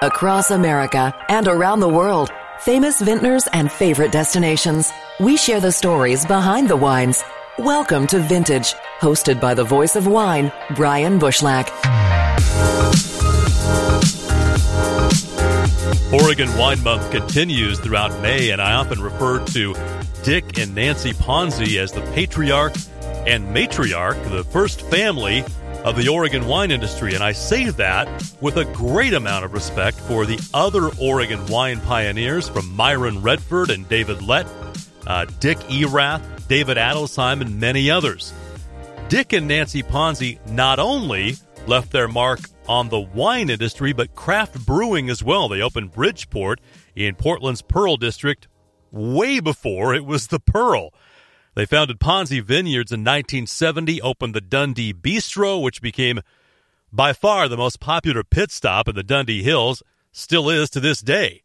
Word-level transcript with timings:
Across 0.00 0.52
America 0.52 1.12
and 1.28 1.48
around 1.48 1.80
the 1.80 1.88
world, 1.88 2.30
famous 2.60 3.00
vintners 3.00 3.48
and 3.52 3.68
favorite 3.70 4.12
destinations. 4.12 4.92
We 5.18 5.36
share 5.36 5.58
the 5.58 5.72
stories 5.72 6.24
behind 6.24 6.70
the 6.70 6.76
wines. 6.76 7.24
Welcome 7.58 8.06
to 8.08 8.20
Vintage, 8.20 8.74
hosted 9.00 9.40
by 9.40 9.54
the 9.54 9.64
voice 9.64 9.96
of 9.96 10.06
wine, 10.06 10.52
Brian 10.76 11.18
Bushlach. 11.18 11.68
Oregon 16.12 16.56
Wine 16.56 16.80
Month 16.84 17.10
continues 17.10 17.80
throughout 17.80 18.22
May, 18.22 18.50
and 18.50 18.62
I 18.62 18.74
often 18.74 19.02
refer 19.02 19.44
to 19.46 19.74
Dick 20.22 20.58
and 20.58 20.76
Nancy 20.76 21.12
Ponzi 21.12 21.76
as 21.76 21.90
the 21.90 22.02
patriarch 22.12 22.76
and 23.26 23.52
matriarch, 23.52 24.30
the 24.30 24.44
first 24.44 24.80
family 24.82 25.44
of 25.84 25.96
the 25.96 26.08
Oregon 26.08 26.46
wine 26.46 26.70
industry. 26.70 27.14
And 27.14 27.22
I 27.22 27.32
say 27.32 27.70
that 27.70 28.34
with 28.40 28.56
a 28.56 28.64
great 28.64 29.14
amount 29.14 29.44
of 29.44 29.52
respect 29.52 29.98
for 30.00 30.26
the 30.26 30.38
other 30.52 30.90
Oregon 31.00 31.44
wine 31.46 31.80
pioneers 31.80 32.48
from 32.48 32.74
Myron 32.74 33.22
Redford 33.22 33.70
and 33.70 33.88
David 33.88 34.22
Lett, 34.22 34.46
uh, 35.06 35.24
Dick 35.40 35.58
Erath, 35.70 36.48
David 36.48 36.76
Adelsheim, 36.76 37.40
and 37.40 37.60
many 37.60 37.90
others. 37.90 38.32
Dick 39.08 39.32
and 39.32 39.48
Nancy 39.48 39.82
Ponzi 39.82 40.38
not 40.50 40.78
only 40.78 41.36
left 41.66 41.92
their 41.92 42.08
mark 42.08 42.40
on 42.68 42.88
the 42.88 43.00
wine 43.00 43.48
industry, 43.48 43.92
but 43.92 44.14
craft 44.14 44.66
brewing 44.66 45.08
as 45.08 45.22
well. 45.22 45.48
They 45.48 45.62
opened 45.62 45.92
Bridgeport 45.92 46.60
in 46.94 47.14
Portland's 47.14 47.62
Pearl 47.62 47.96
District 47.96 48.48
way 48.90 49.40
before 49.40 49.94
it 49.94 50.04
was 50.04 50.26
the 50.26 50.40
Pearl. 50.40 50.92
They 51.58 51.66
founded 51.66 51.98
Ponzi 51.98 52.40
Vineyards 52.40 52.92
in 52.92 53.00
1970, 53.00 54.00
opened 54.00 54.32
the 54.32 54.40
Dundee 54.40 54.94
Bistro, 54.94 55.60
which 55.60 55.82
became 55.82 56.20
by 56.92 57.12
far 57.12 57.48
the 57.48 57.56
most 57.56 57.80
popular 57.80 58.22
pit 58.22 58.52
stop 58.52 58.86
in 58.86 58.94
the 58.94 59.02
Dundee 59.02 59.42
Hills, 59.42 59.82
still 60.12 60.48
is 60.50 60.70
to 60.70 60.78
this 60.78 61.00
day. 61.00 61.42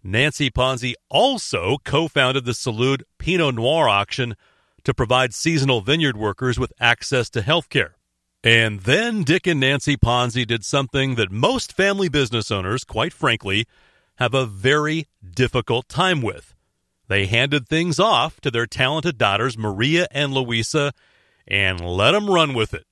Nancy 0.00 0.48
Ponzi 0.48 0.94
also 1.10 1.78
co 1.82 2.06
founded 2.06 2.44
the 2.44 2.52
Salud 2.52 3.02
Pinot 3.18 3.56
Noir 3.56 3.88
auction 3.88 4.36
to 4.84 4.94
provide 4.94 5.34
seasonal 5.34 5.80
vineyard 5.80 6.16
workers 6.16 6.56
with 6.56 6.72
access 6.78 7.28
to 7.30 7.42
health 7.42 7.68
care. 7.68 7.96
And 8.44 8.82
then 8.82 9.24
Dick 9.24 9.48
and 9.48 9.58
Nancy 9.58 9.96
Ponzi 9.96 10.46
did 10.46 10.64
something 10.64 11.16
that 11.16 11.32
most 11.32 11.72
family 11.72 12.08
business 12.08 12.52
owners, 12.52 12.84
quite 12.84 13.12
frankly, 13.12 13.66
have 14.18 14.34
a 14.34 14.46
very 14.46 15.08
difficult 15.34 15.88
time 15.88 16.22
with. 16.22 16.54
They 17.08 17.26
handed 17.26 17.66
things 17.66 17.98
off 17.98 18.40
to 18.42 18.50
their 18.50 18.66
talented 18.66 19.18
daughters, 19.18 19.56
Maria 19.58 20.06
and 20.10 20.32
Louisa, 20.32 20.92
and 21.46 21.80
let 21.80 22.12
them 22.12 22.28
run 22.28 22.54
with 22.54 22.74
it. 22.74 22.84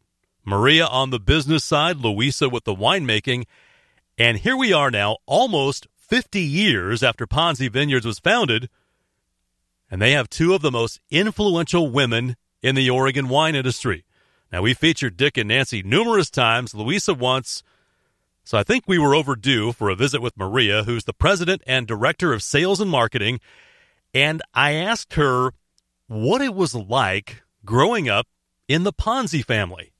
Maria 0.44 0.86
on 0.86 1.10
the 1.10 1.20
business 1.20 1.64
side, 1.64 1.98
Louisa 1.98 2.48
with 2.48 2.64
the 2.64 2.74
winemaking. 2.74 3.44
And 4.16 4.38
here 4.38 4.56
we 4.56 4.72
are 4.72 4.90
now, 4.90 5.18
almost 5.26 5.86
50 5.96 6.40
years 6.40 7.02
after 7.02 7.26
Ponzi 7.26 7.70
Vineyards 7.70 8.06
was 8.06 8.18
founded, 8.18 8.70
and 9.90 10.00
they 10.00 10.12
have 10.12 10.30
two 10.30 10.54
of 10.54 10.62
the 10.62 10.70
most 10.70 11.00
influential 11.10 11.90
women 11.90 12.36
in 12.62 12.74
the 12.74 12.88
Oregon 12.88 13.28
wine 13.28 13.54
industry. 13.54 14.04
Now, 14.50 14.62
we 14.62 14.72
featured 14.72 15.16
Dick 15.16 15.36
and 15.36 15.48
Nancy 15.48 15.82
numerous 15.82 16.30
times, 16.30 16.74
Louisa 16.74 17.12
once. 17.12 17.62
So 18.44 18.56
I 18.56 18.62
think 18.62 18.84
we 18.86 18.98
were 18.98 19.14
overdue 19.14 19.72
for 19.72 19.90
a 19.90 19.96
visit 19.96 20.22
with 20.22 20.36
Maria, 20.36 20.84
who's 20.84 21.04
the 21.04 21.12
president 21.12 21.62
and 21.66 21.86
director 21.86 22.32
of 22.32 22.42
sales 22.42 22.80
and 22.80 22.90
marketing 22.90 23.40
and 24.16 24.40
I 24.54 24.72
asked 24.72 25.12
her 25.14 25.50
what 26.06 26.40
it 26.40 26.54
was 26.54 26.74
like 26.74 27.42
growing 27.66 28.08
up 28.08 28.26
in 28.66 28.82
the 28.82 28.92
Ponzi 28.92 29.44
family. 29.44 29.92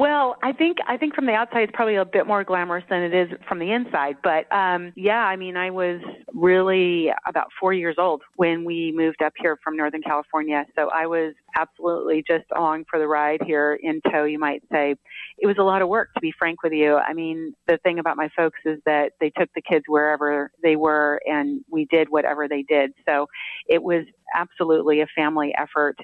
Well, 0.00 0.36
I 0.42 0.52
think 0.52 0.78
I 0.88 0.96
think 0.96 1.14
from 1.14 1.26
the 1.26 1.34
outside 1.34 1.64
it's 1.64 1.72
probably 1.74 1.96
a 1.96 2.06
bit 2.06 2.26
more 2.26 2.42
glamorous 2.42 2.84
than 2.88 3.02
it 3.02 3.12
is 3.12 3.28
from 3.46 3.58
the 3.58 3.70
inside. 3.70 4.16
But 4.22 4.50
um 4.50 4.94
yeah, 4.96 5.26
I 5.26 5.36
mean 5.36 5.58
I 5.58 5.70
was 5.70 6.00
really 6.32 7.10
about 7.26 7.48
four 7.60 7.74
years 7.74 7.96
old 7.98 8.22
when 8.36 8.64
we 8.64 8.94
moved 8.96 9.20
up 9.22 9.34
here 9.36 9.58
from 9.62 9.76
Northern 9.76 10.00
California. 10.00 10.64
So 10.74 10.88
I 10.88 11.04
was 11.04 11.34
absolutely 11.54 12.24
just 12.26 12.46
along 12.56 12.84
for 12.88 12.98
the 12.98 13.06
ride 13.06 13.42
here 13.44 13.78
in 13.82 14.00
tow, 14.10 14.24
you 14.24 14.38
might 14.38 14.62
say. 14.72 14.94
It 15.36 15.46
was 15.46 15.56
a 15.58 15.64
lot 15.64 15.82
of 15.82 15.88
work 15.88 16.14
to 16.14 16.20
be 16.22 16.32
frank 16.38 16.62
with 16.62 16.72
you. 16.72 16.96
I 16.96 17.12
mean, 17.12 17.52
the 17.68 17.76
thing 17.82 17.98
about 17.98 18.16
my 18.16 18.30
folks 18.34 18.60
is 18.64 18.78
that 18.86 19.12
they 19.20 19.28
took 19.38 19.50
the 19.54 19.60
kids 19.60 19.84
wherever 19.86 20.50
they 20.62 20.76
were 20.76 21.20
and 21.26 21.60
we 21.70 21.84
did 21.90 22.08
whatever 22.08 22.48
they 22.48 22.62
did. 22.62 22.92
So 23.06 23.26
it 23.68 23.82
was 23.82 24.04
absolutely 24.34 25.02
a 25.02 25.06
family 25.14 25.52
effort 25.58 25.98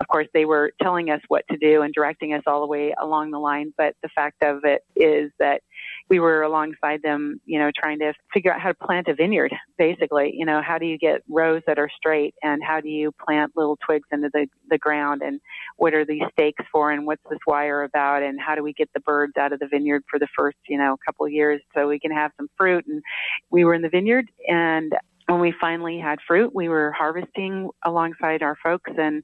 of 0.00 0.06
course, 0.08 0.28
they 0.32 0.44
were 0.44 0.72
telling 0.80 1.10
us 1.10 1.20
what 1.28 1.44
to 1.50 1.56
do 1.56 1.82
and 1.82 1.92
directing 1.92 2.32
us 2.32 2.42
all 2.46 2.60
the 2.60 2.66
way 2.66 2.94
along 3.00 3.30
the 3.30 3.37
line. 3.38 3.72
But 3.76 3.94
the 4.02 4.08
fact 4.14 4.42
of 4.42 4.64
it 4.64 4.82
is 4.96 5.30
that 5.38 5.62
we 6.08 6.20
were 6.20 6.42
alongside 6.42 7.02
them, 7.02 7.40
you 7.44 7.58
know, 7.58 7.70
trying 7.76 7.98
to 7.98 8.14
figure 8.32 8.52
out 8.52 8.60
how 8.60 8.68
to 8.68 8.74
plant 8.74 9.08
a 9.08 9.14
vineyard, 9.14 9.52
basically. 9.76 10.32
You 10.34 10.46
know, 10.46 10.62
how 10.62 10.78
do 10.78 10.86
you 10.86 10.98
get 10.98 11.22
rows 11.28 11.62
that 11.66 11.78
are 11.78 11.90
straight 11.96 12.34
and 12.42 12.62
how 12.64 12.80
do 12.80 12.88
you 12.88 13.12
plant 13.24 13.52
little 13.56 13.78
twigs 13.84 14.08
into 14.10 14.30
the, 14.32 14.46
the 14.70 14.78
ground 14.78 15.22
and 15.22 15.40
what 15.76 15.94
are 15.94 16.04
these 16.04 16.22
stakes 16.32 16.64
for 16.72 16.90
and 16.90 17.06
what's 17.06 17.22
this 17.30 17.38
wire 17.46 17.82
about 17.82 18.22
and 18.22 18.40
how 18.40 18.54
do 18.54 18.62
we 18.62 18.72
get 18.72 18.90
the 18.94 19.00
birds 19.00 19.34
out 19.38 19.52
of 19.52 19.60
the 19.60 19.68
vineyard 19.68 20.02
for 20.10 20.18
the 20.18 20.28
first, 20.36 20.58
you 20.68 20.78
know, 20.78 20.96
couple 21.04 21.26
of 21.26 21.32
years 21.32 21.60
so 21.74 21.88
we 21.88 22.00
can 22.00 22.10
have 22.10 22.32
some 22.36 22.48
fruit. 22.56 22.86
And 22.86 23.02
we 23.50 23.64
were 23.64 23.74
in 23.74 23.82
the 23.82 23.88
vineyard 23.88 24.30
and 24.48 24.92
when 25.28 25.40
we 25.40 25.52
finally 25.60 25.98
had 25.98 26.18
fruit, 26.26 26.54
we 26.54 26.68
were 26.68 26.90
harvesting 26.92 27.70
alongside 27.84 28.42
our 28.42 28.56
folks 28.62 28.90
and 28.96 29.22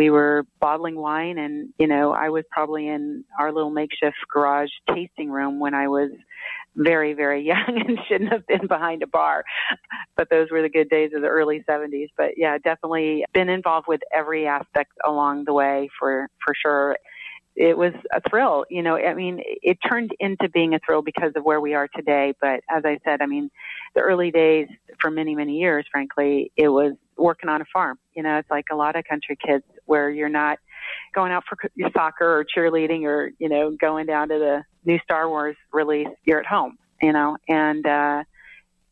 we 0.00 0.08
were 0.08 0.46
bottling 0.60 0.96
wine 0.96 1.36
and 1.36 1.68
you 1.78 1.86
know 1.86 2.12
i 2.12 2.30
was 2.30 2.44
probably 2.50 2.88
in 2.88 3.22
our 3.38 3.52
little 3.52 3.70
makeshift 3.70 4.16
garage 4.32 4.70
tasting 4.94 5.30
room 5.30 5.60
when 5.60 5.74
i 5.74 5.88
was 5.88 6.10
very 6.76 7.12
very 7.12 7.42
young 7.52 7.82
and 7.86 7.98
shouldn't 8.08 8.32
have 8.32 8.46
been 8.46 8.66
behind 8.66 9.02
a 9.02 9.06
bar. 9.06 9.44
But 10.16 10.30
those 10.30 10.48
were 10.50 10.62
the 10.62 10.68
good 10.68 10.88
days 10.88 11.10
of 11.14 11.22
the 11.22 11.28
early 11.28 11.62
70s 11.68 12.08
but 12.16 12.30
yeah 12.36 12.56
definitely 12.58 13.24
been 13.34 13.48
involved 13.48 13.88
with 13.88 14.00
every 14.14 14.46
aspect 14.46 14.92
along 15.06 15.44
the 15.44 15.52
way 15.52 15.88
for 15.98 16.28
for 16.44 16.54
sure 16.54 16.96
it 17.56 17.76
was 17.76 17.92
a 18.12 18.20
thrill. 18.28 18.64
You 18.70 18.82
know, 18.82 18.96
I 18.96 19.14
mean, 19.14 19.42
it 19.44 19.78
turned 19.86 20.12
into 20.18 20.48
being 20.48 20.74
a 20.74 20.78
thrill 20.84 21.02
because 21.02 21.32
of 21.36 21.44
where 21.44 21.60
we 21.60 21.74
are 21.74 21.88
today. 21.88 22.34
But 22.40 22.60
as 22.68 22.84
I 22.84 22.98
said, 23.04 23.20
I 23.20 23.26
mean, 23.26 23.50
the 23.94 24.00
early 24.00 24.30
days 24.30 24.68
for 25.00 25.10
many, 25.10 25.34
many 25.34 25.58
years, 25.58 25.84
frankly, 25.90 26.52
it 26.56 26.68
was 26.68 26.94
working 27.16 27.50
on 27.50 27.60
a 27.60 27.66
farm. 27.72 27.98
You 28.14 28.22
know, 28.22 28.38
it's 28.38 28.50
like 28.50 28.66
a 28.70 28.76
lot 28.76 28.96
of 28.96 29.04
country 29.04 29.36
kids 29.36 29.64
where 29.84 30.10
you're 30.10 30.28
not 30.28 30.58
going 31.14 31.32
out 31.32 31.44
for 31.48 31.58
soccer 31.92 32.38
or 32.38 32.44
cheerleading 32.44 33.04
or, 33.04 33.32
you 33.38 33.48
know, 33.48 33.76
going 33.78 34.06
down 34.06 34.28
to 34.28 34.38
the 34.38 34.64
new 34.84 34.98
Star 35.04 35.28
Wars 35.28 35.56
release. 35.72 36.08
You're 36.24 36.40
at 36.40 36.46
home, 36.46 36.78
you 37.02 37.12
know, 37.12 37.36
and, 37.48 37.86
uh, 37.86 38.24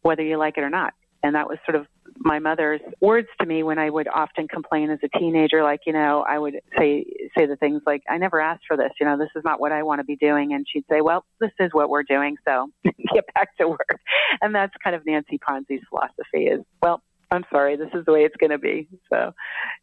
whether 0.03 0.23
you 0.23 0.37
like 0.37 0.59
it 0.59 0.63
or 0.63 0.71
not. 0.71 0.95
And 1.23 1.35
that 1.35 1.49
was 1.49 1.59
sort 1.65 1.77
of 1.77 1.87
my 2.19 2.39
mother's 2.39 2.81
words 3.01 3.29
to 3.41 3.47
me 3.47 3.63
when 3.63 3.79
I 3.79 3.91
would 3.91 4.09
often 4.09 4.49
complain 4.49 4.91
as 4.91 4.99
a 5.03 5.19
teenager, 5.19 5.63
like, 5.63 5.81
you 5.87 5.93
know, 5.93 6.25
I 6.29 6.39
would 6.39 6.55
say, 6.77 7.05
say 7.37 7.47
the 7.47 7.57
things 7.57 7.83
like, 7.87 8.03
I 8.09 8.19
never 8.19 8.41
asked 8.41 8.65
for 8.67 8.77
this, 8.77 8.91
you 9.01 9.07
know, 9.07 9.17
this 9.17 9.31
is 9.37 9.43
not 9.45 9.61
what 9.61 9.73
I 9.73 9.83
want 9.83 10.01
to 10.01 10.05
be 10.05 10.17
doing. 10.17 10.53
And 10.53 10.67
she'd 10.71 10.85
say, 10.91 11.01
well, 11.01 11.25
this 11.41 11.53
is 11.61 11.71
what 11.73 11.89
we're 11.89 12.03
doing. 12.03 12.37
So 12.47 12.69
get 12.85 13.25
back 13.35 13.57
to 13.59 13.69
work. 13.69 14.01
And 14.41 14.55
that's 14.55 14.75
kind 14.83 14.97
of 14.97 15.07
Nancy 15.07 15.39
Ponzi's 15.39 15.83
philosophy 15.89 16.47
is, 16.47 16.61
well, 16.83 17.03
I'm 17.31 17.45
sorry, 17.51 17.77
this 17.77 17.91
is 17.95 18.05
the 18.05 18.13
way 18.13 18.21
it's 18.21 18.37
going 18.37 18.51
to 18.51 18.59
be. 18.59 18.89
So 19.11 19.33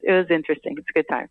it 0.01 0.11
was 0.11 0.27
interesting. 0.29 0.75
It's 0.77 0.87
a 0.89 0.93
good 0.93 1.07
time. 1.09 1.29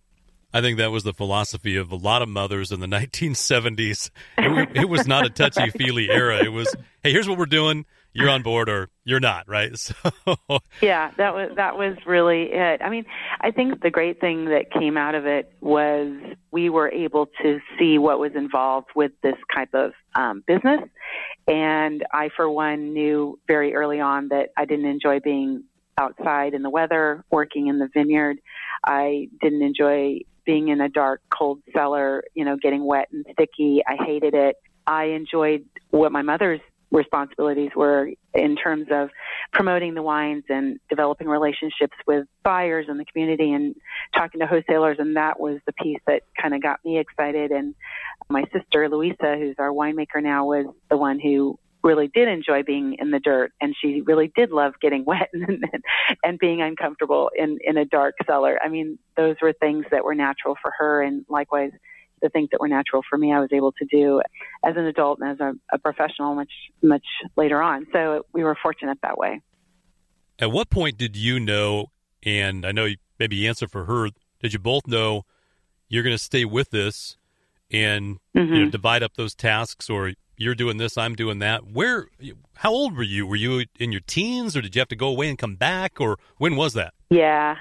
I 0.53 0.61
think 0.61 0.79
that 0.79 0.93
was 0.93 1.03
the 1.03 1.13
philosophy 1.13 1.75
of 1.75 1.91
a 1.91 1.97
lot 1.97 2.23
of 2.23 2.29
mothers 2.29 2.71
in 2.71 2.79
the 2.79 2.87
1970s. 2.87 4.11
It, 4.39 4.77
it 4.77 4.89
was 4.89 5.07
not 5.07 5.27
a 5.27 5.31
touchy 5.31 5.71
feely 5.71 6.09
era. 6.09 6.45
It 6.45 6.53
was, 6.53 6.73
hey, 7.03 7.11
here's 7.11 7.29
what 7.29 7.39
we're 7.39 7.47
doing. 7.47 7.87
You're 8.15 8.31
on 8.31 8.43
board 8.43 8.69
or 8.69 8.91
you're 9.05 9.21
not, 9.21 9.49
right? 9.49 9.73
So 10.27 10.61
yeah, 10.81 11.11
that 11.17 11.35
was 11.35 11.51
that 11.57 11.77
was 11.77 11.97
really 12.07 12.51
it. 12.53 12.81
I 12.83 12.89
mean, 12.89 13.05
I 13.41 13.51
think 13.51 13.83
the 13.83 13.91
great 13.91 14.21
thing 14.21 14.47
that 14.47 14.71
came 14.71 14.97
out 14.97 15.15
of 15.15 15.27
it 15.27 15.53
was 15.61 16.13
we 16.51 16.71
were 16.71 16.89
able 16.89 17.27
to 17.43 17.59
see 17.79 17.99
what 17.99 18.19
was 18.19 18.33
involved 18.35 18.89
with 18.95 19.13
this 19.23 19.35
type 19.55 19.75
of 19.75 19.93
um, 20.15 20.43
business, 20.47 20.81
and 21.47 22.05
I, 22.13 22.31
for 22.35 22.49
one, 22.49 22.95
knew 22.95 23.39
very 23.47 23.75
early 23.75 24.01
on 24.01 24.29
that 24.29 24.51
I 24.57 24.65
didn't 24.65 24.87
enjoy 24.87 25.21
being 25.21 25.65
outside 25.99 26.55
in 26.55 26.63
the 26.63 26.71
weather, 26.71 27.25
working 27.31 27.69
in 27.69 27.79
the 27.79 27.89
vineyard. 27.93 28.39
I 28.85 29.29
didn't 29.41 29.63
enjoy 29.63 30.21
being 30.45 30.69
in 30.69 30.81
a 30.81 30.89
dark, 30.89 31.23
cold 31.31 31.61
cellar, 31.73 32.25
you 32.35 32.45
know, 32.45 32.57
getting 32.57 32.85
wet 32.85 33.09
and 33.13 33.25
sticky. 33.33 33.83
I 33.87 33.97
hated 34.05 34.35
it. 34.35 34.57
I 34.87 35.05
enjoyed 35.05 35.65
what 35.91 36.13
my 36.13 36.23
mother's 36.23 36.61
responsibilities 36.95 37.71
were 37.75 38.09
in 38.35 38.57
terms 38.57 38.87
of 38.91 39.11
promoting 39.53 39.95
the 39.95 40.03
wines 40.03 40.45
and 40.49 40.79
developing 40.89 41.27
relationships 41.29 41.97
with 42.07 42.27
buyers 42.43 42.87
in 42.89 42.97
the 42.97 43.05
community 43.05 43.53
and 43.53 43.75
talking 44.17 44.41
to 44.41 44.47
wholesalers. 44.47 44.97
And 45.01 45.17
that 45.17 45.39
was 45.39 45.59
the 45.67 45.73
piece 45.73 45.99
that 46.07 46.23
kind 46.41 46.55
of 46.55 46.63
got 46.63 46.79
me 46.85 46.99
excited. 46.99 47.51
And 47.51 47.75
my 48.29 48.45
sister, 48.53 48.89
Louisa, 48.89 49.37
who's 49.37 49.57
our 49.59 49.71
winemaker 49.71 50.23
now, 50.23 50.47
was 50.47 50.67
the 50.89 50.97
one 50.97 51.19
who 51.19 51.59
really 51.83 52.09
did 52.09 52.29
enjoy 52.29 52.63
being 52.63 52.97
in 52.99 53.11
the 53.11 53.21
dirt 53.21 53.53
and 53.61 53.75
she 53.79 54.01
really 54.01 54.33
did 54.35 54.51
love 54.51 54.73
getting 54.81 55.05
wet 55.07 55.29
and, 55.33 55.65
and 56.23 56.39
being 56.39 56.63
uncomfortable 56.63 57.31
in, 57.37 57.59
in 57.63 57.77
a 57.77 57.85
dark 57.85 58.15
cellar. 58.27 58.59
I 58.65 58.69
mean, 58.69 58.99
those 59.17 59.37
were 59.43 59.53
things 59.53 59.85
that 59.91 60.05
were 60.05 60.15
natural 60.15 60.57
for 60.63 60.73
her 60.79 61.03
and 61.03 61.27
likewise 61.29 61.73
the 62.25 62.31
things 62.31 62.49
that 62.51 62.61
were 62.61 62.69
natural 62.69 63.03
for 63.09 63.19
me, 63.19 63.33
I 63.33 63.39
was 63.39 63.51
able 63.53 63.73
to 63.73 63.85
do 63.85 64.21
as 64.65 64.75
an 64.77 64.87
adult 64.87 65.21
and 65.21 65.31
as 65.31 65.41
a, 65.41 65.53
a 65.73 65.79
professional 65.79 66.35
much, 66.35 66.51
much 66.83 67.05
later 67.37 67.63
on. 67.63 67.87
So 67.93 68.25
we 68.33 68.43
were 68.43 68.57
fortunate 68.61 68.99
that 69.03 69.19
way. 69.19 69.43
At 70.39 70.51
what 70.51 70.71
point 70.71 70.97
did 70.97 71.17
you 71.17 71.39
know, 71.39 71.93
and 72.25 72.67
I 72.67 72.73
know 72.73 72.87
you 72.87 72.97
maybe 73.21 73.47
answer 73.47 73.69
for 73.69 73.85
her, 73.85 74.09
did 74.41 74.55
you 74.55 74.59
both 74.59 74.87
know 74.87 75.25
you're 75.89 76.03
going 76.03 76.17
to 76.17 76.23
stay 76.23 76.45
with 76.45 76.71
this 76.71 77.17
and 77.71 78.17
mm-hmm. 78.17 78.39
you 78.39 78.45
know, 78.47 78.57
mm-hmm. 78.63 78.71
divide 78.71 79.03
up 79.03 79.15
those 79.15 79.35
tasks 79.35 79.91
or 79.91 80.13
you're 80.37 80.55
doing 80.55 80.79
this, 80.79 80.99
I'm 80.99 81.15
doing 81.15 81.39
that. 81.41 81.67
Where, 81.67 82.09
how 82.57 82.73
old 82.73 82.97
were 82.97 83.03
you? 83.03 83.27
Were 83.27 83.37
you 83.37 83.67
in 83.79 83.93
your 83.93 84.01
teens 84.07 84.57
or 84.57 84.63
did 84.63 84.75
you 84.75 84.81
have 84.81 84.89
to 84.89 84.97
go 84.97 85.09
away 85.09 85.29
and 85.29 85.39
come 85.39 85.57
back 85.57 86.01
or 86.01 86.19
when 86.39 86.57
was 86.57 86.73
that? 86.73 86.95
Yeah. 87.11 87.57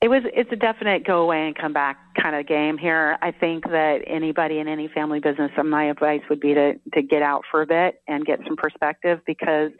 It 0.00 0.08
was 0.08 0.22
it's 0.32 0.50
a 0.50 0.56
definite 0.56 1.04
go 1.04 1.20
away 1.20 1.46
and 1.46 1.54
come 1.54 1.74
back 1.74 1.98
kind 2.14 2.34
of 2.34 2.46
game 2.46 2.78
here. 2.78 3.16
I 3.22 3.30
think 3.30 3.64
that 3.64 4.00
anybody 4.06 4.58
in 4.58 4.68
any 4.68 4.88
family 4.88 5.20
business, 5.20 5.50
my 5.64 5.84
advice 5.84 6.22
would 6.28 6.40
be 6.40 6.54
to 6.54 6.74
to 6.94 7.02
get 7.02 7.22
out 7.22 7.42
for 7.50 7.62
a 7.62 7.66
bit 7.66 8.02
and 8.08 8.24
get 8.24 8.40
some 8.46 8.56
perspective 8.56 9.20
because 9.26 9.70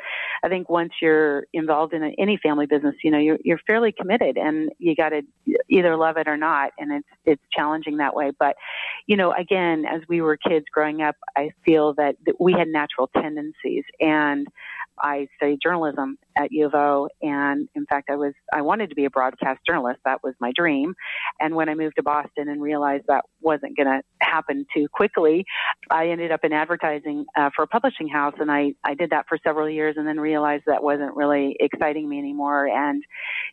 I 0.42 0.48
think 0.48 0.68
once 0.68 0.92
you're 1.02 1.44
involved 1.52 1.92
in 1.92 2.02
any 2.18 2.38
family 2.42 2.66
business, 2.66 2.94
you 3.02 3.10
know, 3.10 3.18
you're 3.18 3.38
you're 3.44 3.60
fairly 3.66 3.92
committed 3.92 4.36
and 4.36 4.70
you 4.78 4.94
got 4.94 5.10
to 5.10 5.22
either 5.68 5.96
love 5.96 6.16
it 6.16 6.28
or 6.28 6.36
not 6.36 6.72
and 6.78 6.92
it's 6.92 7.08
it's 7.24 7.42
challenging 7.56 7.98
that 7.98 8.14
way, 8.14 8.30
but 8.38 8.56
you 9.06 9.16
know, 9.16 9.32
again, 9.32 9.84
as 9.84 10.02
we 10.08 10.20
were 10.20 10.36
kids 10.36 10.66
growing 10.72 11.02
up, 11.02 11.16
I 11.36 11.50
feel 11.64 11.94
that, 11.94 12.16
we 12.38 12.52
had 12.52 12.68
natural 12.68 13.10
tendencies 13.14 13.84
and 14.00 14.46
I 15.02 15.28
studied 15.36 15.60
journalism 15.62 16.16
at 16.36 16.52
U 16.52 16.66
of 16.66 16.74
O, 16.74 17.08
and 17.22 17.68
in 17.74 17.86
fact, 17.86 18.10
I 18.10 18.16
was 18.16 18.34
I 18.52 18.62
wanted 18.62 18.90
to 18.90 18.94
be 18.94 19.04
a 19.04 19.10
broadcast 19.10 19.60
journalist. 19.66 20.00
That 20.04 20.22
was 20.22 20.34
my 20.40 20.52
dream. 20.54 20.94
And 21.40 21.54
when 21.54 21.68
I 21.68 21.74
moved 21.74 21.96
to 21.96 22.02
Boston 22.02 22.19
and 22.36 22.60
realized 22.60 23.04
that 23.08 23.24
wasn't 23.40 23.76
going 23.76 23.86
to 23.86 24.02
happen 24.20 24.66
too 24.74 24.86
quickly, 24.92 25.44
I 25.90 26.08
ended 26.08 26.30
up 26.32 26.40
in 26.44 26.52
advertising 26.52 27.24
uh, 27.36 27.50
for 27.54 27.62
a 27.62 27.66
publishing 27.66 28.08
house, 28.08 28.34
and 28.38 28.50
I 28.50 28.74
I 28.84 28.94
did 28.94 29.10
that 29.10 29.26
for 29.28 29.38
several 29.44 29.68
years, 29.68 29.96
and 29.96 30.06
then 30.06 30.18
realized 30.20 30.64
that 30.66 30.82
wasn't 30.82 31.16
really 31.16 31.56
exciting 31.60 32.08
me 32.08 32.18
anymore. 32.18 32.66
And 32.66 33.02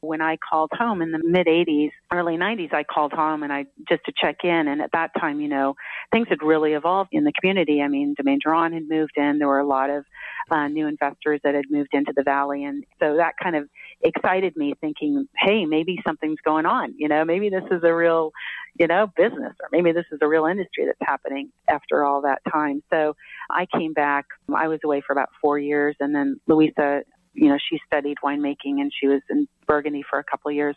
when 0.01 0.21
I 0.21 0.37
called 0.37 0.71
home 0.73 1.01
in 1.01 1.11
the 1.11 1.21
mid 1.23 1.47
'80s, 1.47 1.91
early 2.11 2.37
'90s, 2.37 2.73
I 2.73 2.83
called 2.83 3.13
home 3.13 3.43
and 3.43 3.51
I 3.51 3.65
just 3.87 4.03
to 4.05 4.13
check 4.19 4.37
in. 4.43 4.67
And 4.67 4.81
at 4.81 4.91
that 4.93 5.11
time, 5.19 5.39
you 5.39 5.47
know, 5.47 5.75
things 6.11 6.27
had 6.29 6.41
really 6.41 6.73
evolved 6.73 7.09
in 7.13 7.23
the 7.23 7.33
community. 7.39 7.81
I 7.81 7.87
mean, 7.87 8.13
Domaine 8.17 8.39
Drouhin 8.45 8.73
had 8.73 8.87
moved 8.87 9.13
in. 9.17 9.39
There 9.39 9.47
were 9.47 9.59
a 9.59 9.67
lot 9.67 9.89
of 9.89 10.05
uh, 10.51 10.67
new 10.67 10.87
investors 10.87 11.41
that 11.43 11.55
had 11.55 11.65
moved 11.69 11.89
into 11.93 12.13
the 12.15 12.23
valley, 12.23 12.63
and 12.63 12.83
so 12.99 13.17
that 13.17 13.33
kind 13.41 13.55
of 13.55 13.69
excited 14.01 14.55
me, 14.55 14.73
thinking, 14.79 15.27
"Hey, 15.37 15.65
maybe 15.65 15.99
something's 16.05 16.41
going 16.41 16.65
on. 16.65 16.93
You 16.97 17.07
know, 17.07 17.25
maybe 17.25 17.49
this 17.49 17.63
is 17.71 17.83
a 17.83 17.93
real, 17.93 18.31
you 18.79 18.87
know, 18.87 19.07
business, 19.15 19.53
or 19.61 19.69
maybe 19.71 19.91
this 19.91 20.05
is 20.11 20.19
a 20.21 20.27
real 20.27 20.45
industry 20.45 20.85
that's 20.85 20.99
happening 21.01 21.51
after 21.67 22.05
all 22.05 22.21
that 22.21 22.41
time." 22.51 22.83
So 22.91 23.15
I 23.49 23.65
came 23.65 23.93
back. 23.93 24.25
I 24.53 24.67
was 24.67 24.79
away 24.83 25.01
for 25.05 25.13
about 25.13 25.29
four 25.41 25.57
years, 25.59 25.95
and 25.99 26.13
then 26.13 26.39
Louisa 26.47 27.03
you 27.37 27.49
know, 27.49 27.57
she 27.69 27.79
studied 27.85 28.17
winemaking 28.23 28.81
and 28.81 28.91
she 28.99 29.07
was 29.07 29.21
in 29.29 29.47
Burgundy 29.67 30.03
for 30.09 30.17
a 30.17 30.23
couple 30.23 30.49
of 30.49 30.55
years, 30.55 30.75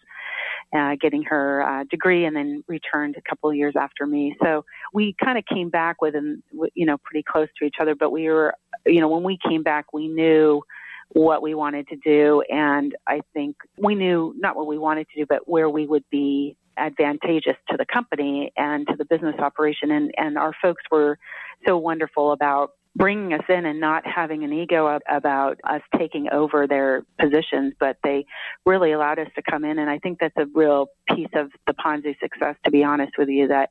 uh, 0.77 0.95
getting 1.01 1.23
her 1.23 1.63
uh, 1.63 1.85
degree, 1.91 2.27
and 2.27 2.37
then 2.37 2.63
returned 2.69 3.17
a 3.17 3.29
couple 3.29 3.49
of 3.49 3.57
years 3.57 3.75
after 3.81 4.07
me. 4.07 4.37
So 4.43 4.65
we 4.93 5.17
kind 5.25 5.39
of 5.39 5.45
came 5.47 5.71
back 5.71 6.03
within, 6.03 6.43
you 6.75 6.85
know, 6.85 6.99
pretty 7.03 7.25
close 7.27 7.49
to 7.59 7.65
each 7.65 7.77
other. 7.81 7.95
But 7.95 8.11
we 8.11 8.29
were, 8.29 8.55
you 8.87 9.01
know, 9.01 9.09
when 9.09 9.23
we 9.23 9.39
came 9.49 9.63
back, 9.63 9.93
we 9.95 10.07
knew 10.09 10.63
what 11.13 11.43
we 11.43 11.55
wanted 11.55 11.89
to 11.89 11.97
do, 11.97 12.43
and 12.49 12.95
I 13.07 13.21
think 13.33 13.57
we 13.77 13.95
knew 13.95 14.35
not 14.39 14.57
what 14.57 14.67
we 14.67 14.79
wanted 14.79 15.09
to 15.15 15.21
do, 15.21 15.27
but 15.29 15.49
where 15.49 15.69
we 15.69 15.87
would 15.87 16.05
be 16.11 16.57
advantageous 16.77 17.57
to 17.69 17.77
the 17.77 17.85
company 17.93 18.53
and 18.57 18.87
to 18.89 18.97
the 18.97 19.05
business 19.05 19.35
operation. 19.39 19.91
And 19.91 20.13
and 20.17 20.39
our 20.39 20.53
folks 20.63 20.83
were 20.91 21.19
so 21.67 21.77
wonderful 21.77 22.33
about 22.33 22.73
bringing 22.97 23.33
us 23.33 23.45
in 23.49 23.67
and 23.67 23.79
not 23.79 24.05
having 24.05 24.43
an 24.43 24.53
ego 24.53 24.99
about 25.09 25.59
us 25.65 25.81
taking 25.97 26.29
over 26.33 26.67
their 26.67 27.03
positions, 27.21 27.73
but 27.79 27.97
they 28.03 28.25
really 28.67 28.93
allowed 28.93 29.19
us 29.19 29.29
to 29.37 29.43
come 29.49 29.65
in. 29.65 29.79
And 29.79 29.89
I 29.89 29.99
think 29.99 30.19
that's 30.21 30.37
a 30.37 30.47
real 30.55 30.89
piece 31.09 31.29
of 31.35 31.51
the 31.67 31.73
Ponzi 31.73 32.19
success, 32.19 32.57
to 32.65 32.71
be 32.71 32.83
honest 32.83 33.13
with 33.17 33.29
you, 33.29 33.49
that, 33.49 33.71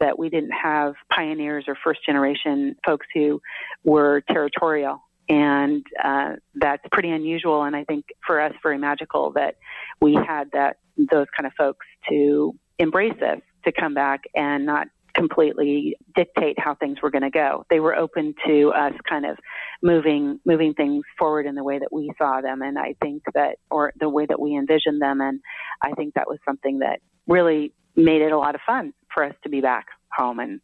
that 0.00 0.18
we 0.18 0.28
didn't 0.28 0.52
have 0.52 0.94
pioneers 1.10 1.64
or 1.66 1.76
first 1.82 2.04
generation 2.04 2.76
folks 2.84 3.06
who 3.14 3.40
were 3.84 4.22
territorial. 4.30 5.02
And 5.28 5.84
uh, 6.02 6.36
that's 6.54 6.82
pretty 6.90 7.10
unusual, 7.10 7.64
and 7.64 7.76
I 7.76 7.84
think 7.84 8.06
for 8.26 8.40
us, 8.40 8.52
very 8.62 8.78
magical 8.78 9.32
that 9.32 9.56
we 10.00 10.14
had 10.14 10.50
that 10.52 10.78
those 10.96 11.26
kind 11.36 11.46
of 11.46 11.52
folks 11.56 11.86
to 12.08 12.54
embrace 12.78 13.20
us 13.22 13.40
to 13.64 13.72
come 13.72 13.94
back 13.94 14.22
and 14.34 14.64
not 14.64 14.88
completely 15.14 15.96
dictate 16.14 16.58
how 16.58 16.74
things 16.74 17.02
were 17.02 17.10
going 17.10 17.22
to 17.22 17.30
go. 17.30 17.64
They 17.70 17.80
were 17.80 17.94
open 17.94 18.34
to 18.46 18.70
us 18.70 18.92
kind 19.08 19.26
of 19.26 19.36
moving 19.82 20.38
moving 20.44 20.74
things 20.74 21.02
forward 21.18 21.44
in 21.44 21.54
the 21.54 21.64
way 21.64 21.78
that 21.78 21.92
we 21.92 22.10
saw 22.16 22.40
them, 22.40 22.62
and 22.62 22.78
I 22.78 22.94
think 23.02 23.22
that, 23.34 23.58
or 23.70 23.92
the 23.98 24.08
way 24.08 24.26
that 24.26 24.40
we 24.40 24.56
envisioned 24.56 25.02
them, 25.02 25.20
and 25.20 25.40
I 25.82 25.92
think 25.92 26.14
that 26.14 26.28
was 26.28 26.38
something 26.46 26.78
that 26.78 27.00
really 27.26 27.72
made 27.96 28.22
it 28.22 28.32
a 28.32 28.38
lot 28.38 28.54
of 28.54 28.60
fun 28.64 28.92
for 29.12 29.24
us 29.24 29.34
to 29.42 29.48
be 29.48 29.60
back 29.60 29.86
home 30.12 30.38
and 30.38 30.60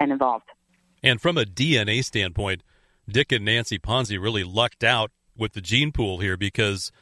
and 0.00 0.10
involved. 0.10 0.46
And 1.02 1.20
from 1.20 1.36
a 1.36 1.44
DNA 1.44 2.04
standpoint, 2.04 2.62
Dick 3.08 3.32
and 3.32 3.44
Nancy 3.44 3.78
Ponzi 3.78 4.20
really 4.20 4.44
lucked 4.44 4.84
out 4.84 5.10
with 5.36 5.52
the 5.52 5.60
gene 5.60 5.92
pool 5.92 6.18
here 6.18 6.36
because 6.36 6.92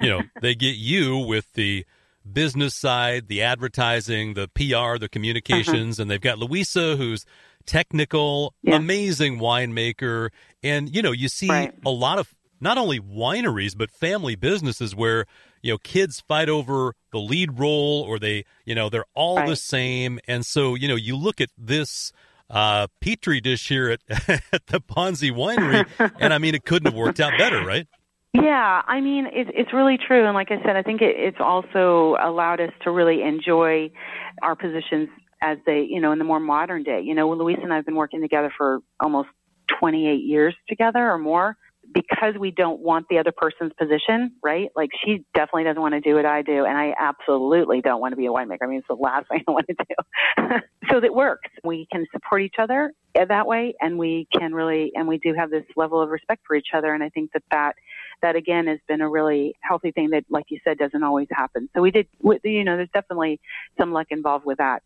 you 0.00 0.08
know 0.08 0.22
they 0.40 0.54
get 0.54 0.76
you 0.76 1.18
with 1.18 1.52
the 1.54 1.84
business 2.30 2.74
side, 2.74 3.28
the 3.28 3.42
advertising, 3.42 4.34
the 4.34 4.48
PR, 4.48 4.98
the 4.98 5.08
communications, 5.10 5.98
uh-huh. 5.98 6.02
and 6.02 6.10
they've 6.10 6.20
got 6.20 6.38
Louisa, 6.38 6.96
who's 6.96 7.24
technical, 7.66 8.54
yeah. 8.62 8.76
amazing 8.76 9.38
winemaker, 9.38 10.30
and 10.62 10.94
you 10.94 11.02
know 11.02 11.12
you 11.12 11.28
see 11.28 11.48
right. 11.48 11.74
a 11.84 11.90
lot 11.90 12.18
of 12.18 12.34
not 12.60 12.76
only 12.76 13.00
wineries 13.00 13.76
but 13.76 13.90
family 13.90 14.34
businesses 14.34 14.94
where 14.94 15.26
you 15.62 15.72
know 15.72 15.78
kids 15.78 16.20
fight 16.20 16.48
over 16.48 16.94
the 17.10 17.18
lead 17.18 17.58
role 17.58 18.04
or 18.06 18.18
they 18.18 18.44
you 18.64 18.74
know 18.74 18.88
they're 18.88 19.06
all 19.14 19.36
right. 19.36 19.48
the 19.48 19.56
same, 19.56 20.18
and 20.26 20.44
so 20.44 20.74
you 20.74 20.88
know 20.88 20.96
you 20.96 21.16
look 21.16 21.40
at 21.40 21.50
this 21.56 22.12
uh, 22.50 22.88
petri 23.00 23.40
dish 23.40 23.68
here 23.68 23.90
at, 23.90 24.00
at 24.52 24.66
the 24.66 24.80
Ponzi 24.80 25.30
Winery, 25.30 25.86
and 26.20 26.34
I 26.34 26.38
mean 26.38 26.54
it 26.54 26.64
couldn't 26.64 26.92
have 26.92 26.98
worked 26.98 27.20
out 27.20 27.32
better, 27.38 27.64
right? 27.64 27.86
Yeah, 28.32 28.82
I 28.86 29.00
mean, 29.00 29.26
it's 29.32 29.50
it's 29.54 29.72
really 29.72 29.98
true, 29.98 30.24
and 30.24 30.34
like 30.34 30.50
I 30.50 30.62
said, 30.62 30.76
I 30.76 30.82
think 30.82 31.02
it, 31.02 31.16
it's 31.16 31.40
also 31.40 32.16
allowed 32.22 32.60
us 32.60 32.72
to 32.82 32.90
really 32.90 33.22
enjoy 33.22 33.90
our 34.42 34.54
positions 34.54 35.08
as 35.42 35.58
they, 35.66 35.80
you 35.82 36.00
know, 36.00 36.12
in 36.12 36.18
the 36.18 36.24
more 36.24 36.38
modern 36.38 36.82
day. 36.82 37.00
You 37.00 37.14
know, 37.14 37.30
Louise 37.30 37.58
and 37.62 37.72
I 37.72 37.76
have 37.76 37.86
been 37.86 37.96
working 37.96 38.20
together 38.20 38.52
for 38.56 38.80
almost 39.00 39.28
28 39.80 40.22
years 40.22 40.54
together 40.68 41.10
or 41.10 41.18
more 41.18 41.56
because 41.92 42.34
we 42.38 42.50
don't 42.50 42.80
want 42.80 43.06
the 43.08 43.18
other 43.18 43.32
person's 43.32 43.72
position, 43.78 44.32
right? 44.42 44.70
Like 44.76 44.90
she 45.04 45.24
definitely 45.34 45.64
doesn't 45.64 45.80
want 45.80 45.94
to 45.94 46.00
do 46.00 46.14
what 46.14 46.26
I 46.26 46.42
do, 46.42 46.64
and 46.64 46.76
I 46.76 46.94
absolutely 46.98 47.80
don't 47.80 48.00
want 48.00 48.12
to 48.12 48.16
be 48.16 48.26
a 48.26 48.30
winemaker. 48.30 48.58
I 48.62 48.66
mean, 48.66 48.78
it's 48.78 48.88
the 48.88 48.94
last 48.94 49.28
thing 49.30 49.42
I 49.46 49.50
want 49.50 49.66
to 49.68 49.74
do. 49.74 50.58
so 50.90 50.98
it 50.98 51.14
works. 51.14 51.50
We 51.64 51.86
can 51.90 52.06
support 52.12 52.42
each 52.42 52.56
other 52.58 52.92
uh, 53.18 53.24
that 53.26 53.46
way, 53.46 53.74
and 53.80 53.98
we 53.98 54.28
can 54.32 54.54
really, 54.54 54.92
and 54.94 55.08
we 55.08 55.18
do 55.18 55.34
have 55.34 55.50
this 55.50 55.64
level 55.76 56.00
of 56.00 56.10
respect 56.10 56.42
for 56.46 56.56
each 56.56 56.68
other. 56.74 56.94
And 56.94 57.02
I 57.02 57.08
think 57.08 57.32
that 57.32 57.42
that 57.50 57.74
that 58.22 58.36
again 58.36 58.66
has 58.66 58.78
been 58.86 59.00
a 59.00 59.08
really 59.08 59.54
healthy 59.60 59.92
thing 59.92 60.10
that, 60.10 60.24
like 60.28 60.46
you 60.48 60.58
said, 60.64 60.78
doesn't 60.78 61.02
always 61.02 61.28
happen. 61.30 61.68
So 61.74 61.82
we 61.82 61.90
did, 61.90 62.06
you 62.44 62.64
know, 62.64 62.76
there's 62.76 62.90
definitely 62.92 63.40
some 63.78 63.92
luck 63.92 64.08
involved 64.10 64.44
with 64.44 64.58
that. 64.58 64.82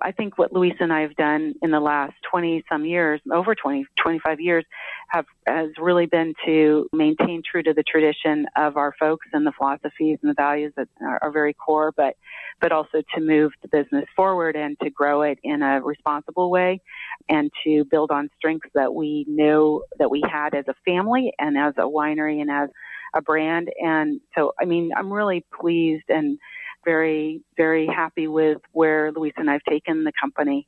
I 0.00 0.12
think 0.12 0.36
what 0.36 0.52
Louisa 0.52 0.76
and 0.80 0.92
I 0.92 1.00
have 1.00 1.16
done 1.16 1.54
in 1.62 1.70
the 1.70 1.80
last 1.80 2.12
20 2.30 2.64
some 2.70 2.84
years, 2.84 3.20
over 3.32 3.54
20, 3.54 3.86
25 4.02 4.40
years, 4.40 4.64
have 5.08 5.24
has 5.46 5.70
really 5.78 6.06
been 6.06 6.34
to 6.44 6.88
maintain 6.92 7.42
true 7.50 7.62
to 7.62 7.72
the 7.72 7.82
tradition 7.82 8.46
of 8.56 8.76
our 8.76 8.92
folks 8.98 9.26
and 9.32 9.46
the 9.46 9.52
philosophies 9.56 10.18
and 10.22 10.30
the 10.30 10.34
values 10.34 10.72
that 10.76 10.88
are, 11.00 11.18
are 11.22 11.30
very 11.30 11.54
core, 11.54 11.92
but 11.96 12.14
but 12.60 12.72
also 12.72 13.02
to 13.14 13.20
move 13.20 13.52
the 13.62 13.68
business 13.68 14.04
forward 14.14 14.56
and 14.56 14.78
to 14.82 14.90
grow 14.90 15.22
it 15.22 15.38
in 15.42 15.62
a 15.62 15.80
responsible 15.80 16.50
way 16.50 16.80
and 17.28 17.50
to 17.64 17.84
build 17.90 18.10
on 18.10 18.28
strengths 18.36 18.68
that 18.74 18.94
we 18.94 19.24
know 19.28 19.82
that 19.98 20.10
we 20.10 20.22
had 20.30 20.54
as 20.54 20.64
a 20.68 20.74
family 20.84 21.32
and 21.38 21.56
as 21.56 21.74
a 21.78 21.82
winery 21.82 22.40
and 22.40 22.50
as 22.50 22.68
a 23.14 23.22
brand. 23.22 23.70
And 23.78 24.20
so, 24.36 24.52
I 24.60 24.64
mean, 24.64 24.90
I'm 24.96 25.12
really 25.12 25.44
pleased 25.58 26.04
and 26.08 26.38
very, 26.86 27.42
very 27.56 27.86
happy 27.86 28.28
with 28.28 28.58
where 28.72 29.12
Louise 29.12 29.34
and 29.36 29.50
I've 29.50 29.64
taken 29.68 30.04
the 30.04 30.12
company. 30.18 30.66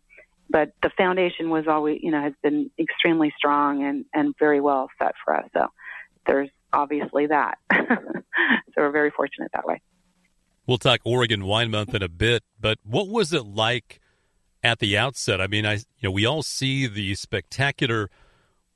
But 0.51 0.73
the 0.83 0.91
foundation 0.97 1.49
was 1.49 1.67
always, 1.69 2.01
you 2.03 2.11
know, 2.11 2.21
has 2.21 2.33
been 2.43 2.71
extremely 2.79 3.33
strong 3.39 3.85
and, 3.85 4.05
and 4.13 4.35
very 4.39 4.61
well 4.61 4.89
set 4.99 5.13
for 5.25 5.37
us. 5.37 5.45
So 5.55 5.69
there's 6.27 6.51
obviously 6.73 7.27
that. 7.27 7.59
so 7.73 7.83
we're 8.77 8.91
very 8.91 9.11
fortunate 9.11 9.51
that 9.55 9.67
way. 9.67 9.81
We'll 10.67 10.79
talk 10.79 11.01
Oregon 11.05 11.45
Wine 11.45 11.71
Month 11.71 11.95
in 11.95 12.03
a 12.03 12.09
bit, 12.09 12.43
but 12.61 12.79
what 12.83 13.09
was 13.09 13.33
it 13.33 13.47
like 13.47 14.01
at 14.63 14.81
the 14.81 14.99
outset? 14.99 15.41
I 15.41 15.47
mean, 15.47 15.65
I 15.65 15.75
you 15.75 15.83
know 16.03 16.11
we 16.11 16.27
all 16.27 16.43
see 16.43 16.87
the 16.87 17.15
spectacular 17.15 18.11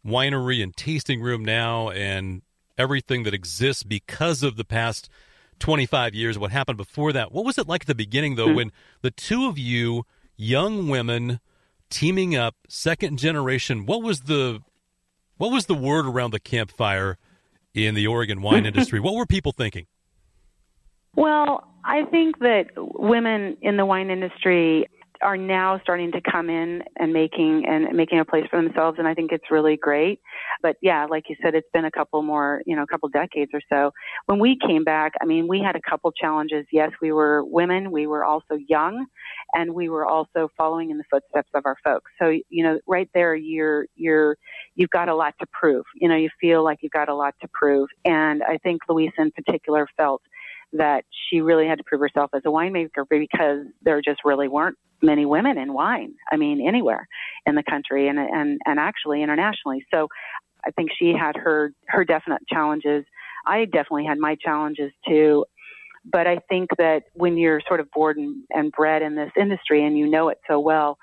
winery 0.07 0.63
and 0.63 0.75
tasting 0.75 1.21
room 1.21 1.45
now, 1.45 1.91
and 1.91 2.41
everything 2.79 3.25
that 3.25 3.35
exists 3.35 3.83
because 3.83 4.43
of 4.43 4.57
the 4.57 4.65
past 4.65 5.11
25 5.59 6.15
years, 6.15 6.39
what 6.39 6.51
happened 6.51 6.77
before 6.77 7.13
that. 7.13 7.33
What 7.33 7.45
was 7.45 7.59
it 7.59 7.69
like 7.69 7.83
at 7.83 7.87
the 7.87 7.95
beginning, 7.95 8.35
though, 8.35 8.47
mm-hmm. 8.47 8.57
when 8.57 8.73
the 9.03 9.11
two 9.11 9.47
of 9.47 9.59
you, 9.59 10.05
young 10.37 10.89
women, 10.89 11.41
teaming 11.93 12.35
up, 12.35 12.57
second 12.69 13.19
generation. 13.19 13.87
What 13.87 14.03
was 14.03 14.23
the 14.23 14.61
what 15.37 15.53
was 15.53 15.67
the 15.67 15.75
word 15.75 16.07
around 16.07 16.33
the 16.33 16.41
campfire 16.41 17.19
in 17.75 17.95
the 17.95 18.07
Oregon 18.07 18.43
wine 18.43 18.67
industry? 18.73 18.99
what 18.99 19.15
were 19.15 19.27
people 19.27 19.53
thinking? 19.53 19.87
Well, 21.15 21.69
I 21.85 22.05
think 22.05 22.39
that 22.39 22.71
women 22.77 23.57
in 23.61 23.77
the 23.77 23.85
wine 23.85 24.11
industry 24.11 24.89
are 25.23 25.37
now 25.37 25.79
starting 25.83 26.13
to 26.13 26.21
come 26.21 26.51
in 26.51 26.83
and 26.97 27.13
making 27.13 27.65
and 27.67 27.97
making 27.97 28.19
a 28.19 28.25
place 28.25 28.45
for 28.51 28.63
themselves 28.63 28.99
and 28.99 29.07
I 29.07 29.15
think 29.15 29.33
it's 29.33 29.51
really 29.51 29.77
great. 29.77 30.21
But 30.63 30.77
yeah, 30.83 31.07
like 31.07 31.25
you 31.29 31.37
said, 31.43 31.55
it's 31.55 31.69
been 31.73 31.85
a 31.85 31.91
couple 31.91 32.23
more, 32.23 32.63
you 32.67 32.77
know, 32.77 32.83
a 32.83 32.87
couple 32.87 33.09
decades 33.09 33.51
or 33.55 33.61
so. 33.73 33.93
When 34.27 34.39
we 34.39 34.59
came 34.67 34.85
back, 34.85 35.13
I 35.21 35.27
mean, 35.27 35.49
we 35.49 35.61
had 35.61 35.77
a 35.77 35.81
couple 35.89 36.13
challenges. 36.13 36.67
Yes, 36.73 36.91
we 37.01 37.13
were 37.13 37.45
women, 37.45 37.91
we 37.91 38.07
were 38.07 38.25
also 38.25 38.57
young, 38.69 39.07
and 39.55 39.75
we 39.75 39.89
were 39.89 40.07
also 40.07 40.49
following 40.57 40.91
in 40.91 40.99
the 40.99 41.05
footsteps 41.11 41.51
of 41.55 41.63
our 41.67 41.77
folks. 41.85 42.11
So, 42.21 42.29
you 42.49 42.65
know, 42.65 42.79
right 42.87 43.09
there 43.15 43.35
you're 43.35 43.87
you're 43.95 44.37
you've 44.75 44.91
got 44.91 45.09
a 45.09 45.15
lot 45.15 45.35
to 45.41 45.47
prove. 45.53 45.85
You 45.95 46.09
know, 46.09 46.17
you 46.17 46.31
feel 46.41 46.65
like 46.65 46.79
you've 46.83 46.93
got 46.93 47.09
a 47.09 47.15
lot 47.15 47.35
to 47.43 47.49
prove. 47.53 47.89
And 48.05 48.43
I 48.43 48.59
think 48.59 48.83
Louisa 48.89 49.13
in 49.19 49.31
particular 49.31 49.87
felt 49.97 50.23
that 50.73 51.05
she 51.29 51.41
really 51.41 51.67
had 51.67 51.79
to 51.79 51.85
prove 51.85 52.01
herself 52.01 52.31
as 52.35 52.43
a 52.47 52.49
winemaker 52.49 53.05
because 53.09 53.67
there 53.83 54.01
just 54.03 54.21
really 54.25 54.49
weren't 54.49 54.77
many 55.03 55.27
women 55.27 55.59
in 55.59 55.73
wine. 55.73 56.15
I 56.31 56.37
mean, 56.37 56.67
anywhere 56.67 57.09
in 57.47 57.55
the 57.55 57.63
country 57.63 58.09
and 58.09 58.19
and 58.19 58.61
and 58.67 58.79
actually 58.79 59.23
internationally. 59.23 59.85
So, 59.93 60.09
I 60.65 60.71
think 60.71 60.91
she 60.99 61.13
had 61.13 61.37
her 61.37 61.73
her 61.89 62.05
definite 62.05 62.47
challenges. 62.49 63.05
I 63.47 63.65
definitely 63.65 64.07
had 64.07 64.19
my 64.19 64.37
challenges 64.37 64.93
too. 65.07 65.45
But 66.05 66.27
I 66.27 66.39
think 66.49 66.71
that 66.79 67.05
when 67.15 67.37
you're 67.37 67.61
sort 67.69 67.79
of 67.79 67.89
born 67.93 68.19
and, 68.19 68.43
and 68.51 68.73
bred 68.73 69.03
in 69.03 69.15
this 69.15 69.31
industry 69.39 69.85
and 69.85 69.97
you 69.97 70.09
know 70.09 70.29
it 70.31 70.39
so 70.49 70.59
well, 70.59 70.99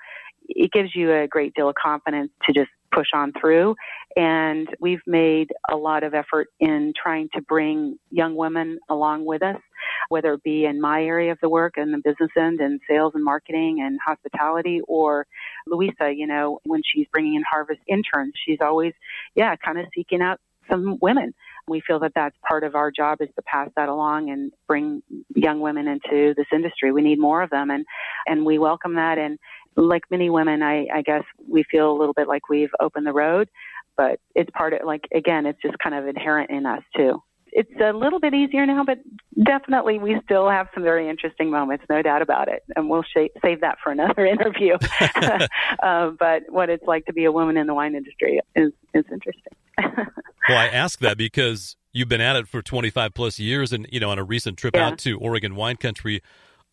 it 0.56 0.72
gives 0.72 0.94
you 0.94 1.12
a 1.12 1.28
great 1.28 1.54
deal 1.54 1.68
of 1.68 1.74
confidence 1.74 2.30
to 2.46 2.52
just 2.52 2.70
push 2.92 3.08
on 3.14 3.32
through. 3.40 3.76
And 4.16 4.68
we've 4.80 5.02
made 5.06 5.50
a 5.70 5.76
lot 5.76 6.02
of 6.02 6.14
effort 6.14 6.48
in 6.58 6.92
trying 7.00 7.28
to 7.34 7.42
bring 7.42 7.98
young 8.10 8.34
women 8.34 8.78
along 8.88 9.24
with 9.24 9.42
us, 9.42 9.60
whether 10.08 10.34
it 10.34 10.42
be 10.42 10.64
in 10.64 10.80
my 10.80 11.04
area 11.04 11.30
of 11.30 11.38
the 11.40 11.48
work 11.48 11.74
and 11.76 11.94
the 11.94 11.98
business 12.02 12.30
end 12.36 12.60
and 12.60 12.80
sales 12.88 13.12
and 13.14 13.24
marketing 13.24 13.80
and 13.80 13.98
hospitality 14.04 14.80
or 14.88 15.26
Louisa, 15.66 16.12
you 16.12 16.26
know, 16.26 16.58
when 16.64 16.82
she's 16.84 17.06
bringing 17.12 17.36
in 17.36 17.44
harvest 17.48 17.80
interns, 17.86 18.32
she's 18.44 18.58
always, 18.60 18.92
yeah, 19.36 19.54
kind 19.56 19.78
of 19.78 19.86
seeking 19.94 20.20
out 20.20 20.40
some 20.68 20.98
women. 21.00 21.32
We 21.68 21.82
feel 21.86 21.98
that 22.00 22.12
that's 22.14 22.36
part 22.48 22.64
of 22.64 22.74
our 22.74 22.90
job 22.90 23.18
is 23.20 23.28
to 23.36 23.42
pass 23.42 23.68
that 23.76 23.88
along 23.88 24.30
and 24.30 24.52
bring 24.66 25.02
young 25.34 25.60
women 25.60 25.86
into 25.88 26.34
this 26.36 26.46
industry. 26.52 26.92
We 26.92 27.02
need 27.02 27.18
more 27.18 27.42
of 27.42 27.50
them 27.50 27.70
and, 27.70 27.84
and 28.26 28.44
we 28.44 28.58
welcome 28.58 28.94
that. 28.94 29.18
And 29.18 29.38
like 29.76 30.02
many 30.10 30.30
women, 30.30 30.62
I, 30.62 30.86
I 30.92 31.02
guess 31.02 31.24
we 31.48 31.64
feel 31.70 31.90
a 31.90 31.96
little 31.96 32.14
bit 32.14 32.28
like 32.28 32.48
we've 32.48 32.70
opened 32.80 33.06
the 33.06 33.12
road, 33.12 33.48
but 33.96 34.20
it's 34.34 34.50
part 34.56 34.72
of 34.72 34.80
like 34.84 35.04
again, 35.14 35.46
it's 35.46 35.60
just 35.62 35.78
kind 35.78 35.94
of 35.94 36.06
inherent 36.06 36.50
in 36.50 36.66
us 36.66 36.82
too. 36.96 37.22
It's 37.52 37.70
a 37.82 37.92
little 37.92 38.20
bit 38.20 38.32
easier 38.32 38.64
now, 38.64 38.84
but 38.84 38.98
definitely 39.44 39.98
we 39.98 40.16
still 40.24 40.48
have 40.48 40.68
some 40.72 40.84
very 40.84 41.08
interesting 41.08 41.50
moments, 41.50 41.84
no 41.90 42.00
doubt 42.00 42.22
about 42.22 42.46
it. 42.46 42.62
And 42.76 42.88
we'll 42.88 43.02
sh- 43.02 43.32
save 43.42 43.60
that 43.62 43.78
for 43.82 43.90
another 43.90 44.24
interview. 44.34 44.76
uh, 45.82 46.10
but 46.18 46.42
what 46.48 46.70
it's 46.70 46.86
like 46.86 47.06
to 47.06 47.12
be 47.12 47.24
a 47.24 47.32
woman 47.32 47.56
in 47.56 47.66
the 47.66 47.74
wine 47.74 47.94
industry 47.94 48.40
is 48.54 48.72
is 48.94 49.04
interesting. 49.12 49.52
well, 49.78 50.58
I 50.58 50.68
ask 50.68 50.98
that 51.00 51.16
because 51.16 51.76
you've 51.92 52.08
been 52.08 52.20
at 52.20 52.36
it 52.36 52.48
for 52.48 52.62
25 52.62 53.14
plus 53.14 53.38
years, 53.38 53.72
and 53.72 53.86
you 53.90 54.00
know, 54.00 54.10
on 54.10 54.18
a 54.18 54.24
recent 54.24 54.58
trip 54.58 54.76
yeah. 54.76 54.88
out 54.88 54.98
to 55.00 55.18
Oregon 55.18 55.56
wine 55.56 55.76
country, 55.76 56.22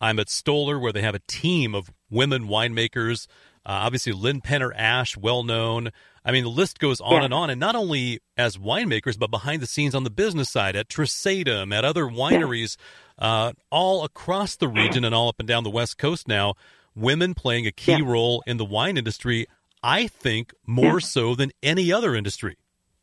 I'm 0.00 0.18
at 0.18 0.28
Stoller, 0.28 0.78
where 0.78 0.92
they 0.92 1.02
have 1.02 1.14
a 1.14 1.20
team 1.26 1.74
of 1.74 1.90
women 2.10 2.48
winemakers. 2.48 3.26
Uh, 3.66 3.84
obviously, 3.84 4.12
Lynn 4.12 4.40
Penner 4.40 4.72
Ash, 4.74 5.16
well 5.16 5.42
known. 5.42 5.90
I 6.24 6.32
mean, 6.32 6.44
the 6.44 6.50
list 6.50 6.78
goes 6.78 7.00
on 7.00 7.12
yeah. 7.14 7.24
and 7.24 7.34
on. 7.34 7.50
And 7.50 7.60
not 7.60 7.74
only 7.74 8.20
as 8.36 8.56
winemakers, 8.56 9.18
but 9.18 9.30
behind 9.30 9.62
the 9.62 9.66
scenes 9.66 9.94
on 9.94 10.04
the 10.04 10.10
business 10.10 10.50
side 10.50 10.76
at 10.76 10.88
Trisaetum, 10.88 11.74
at 11.74 11.84
other 11.84 12.04
wineries, 12.04 12.76
uh, 13.18 13.52
all 13.70 14.04
across 14.04 14.56
the 14.56 14.68
region 14.68 15.04
and 15.04 15.14
all 15.14 15.28
up 15.28 15.36
and 15.38 15.48
down 15.48 15.64
the 15.64 15.70
West 15.70 15.98
Coast 15.98 16.28
now. 16.28 16.54
Women 16.94 17.34
playing 17.34 17.66
a 17.66 17.72
key 17.72 17.92
yeah. 17.92 18.04
role 18.04 18.42
in 18.46 18.56
the 18.56 18.64
wine 18.64 18.96
industry, 18.96 19.46
I 19.82 20.06
think, 20.06 20.52
more 20.66 21.00
so 21.00 21.34
than 21.34 21.50
any 21.62 21.92
other 21.92 22.14
industry. 22.14 22.56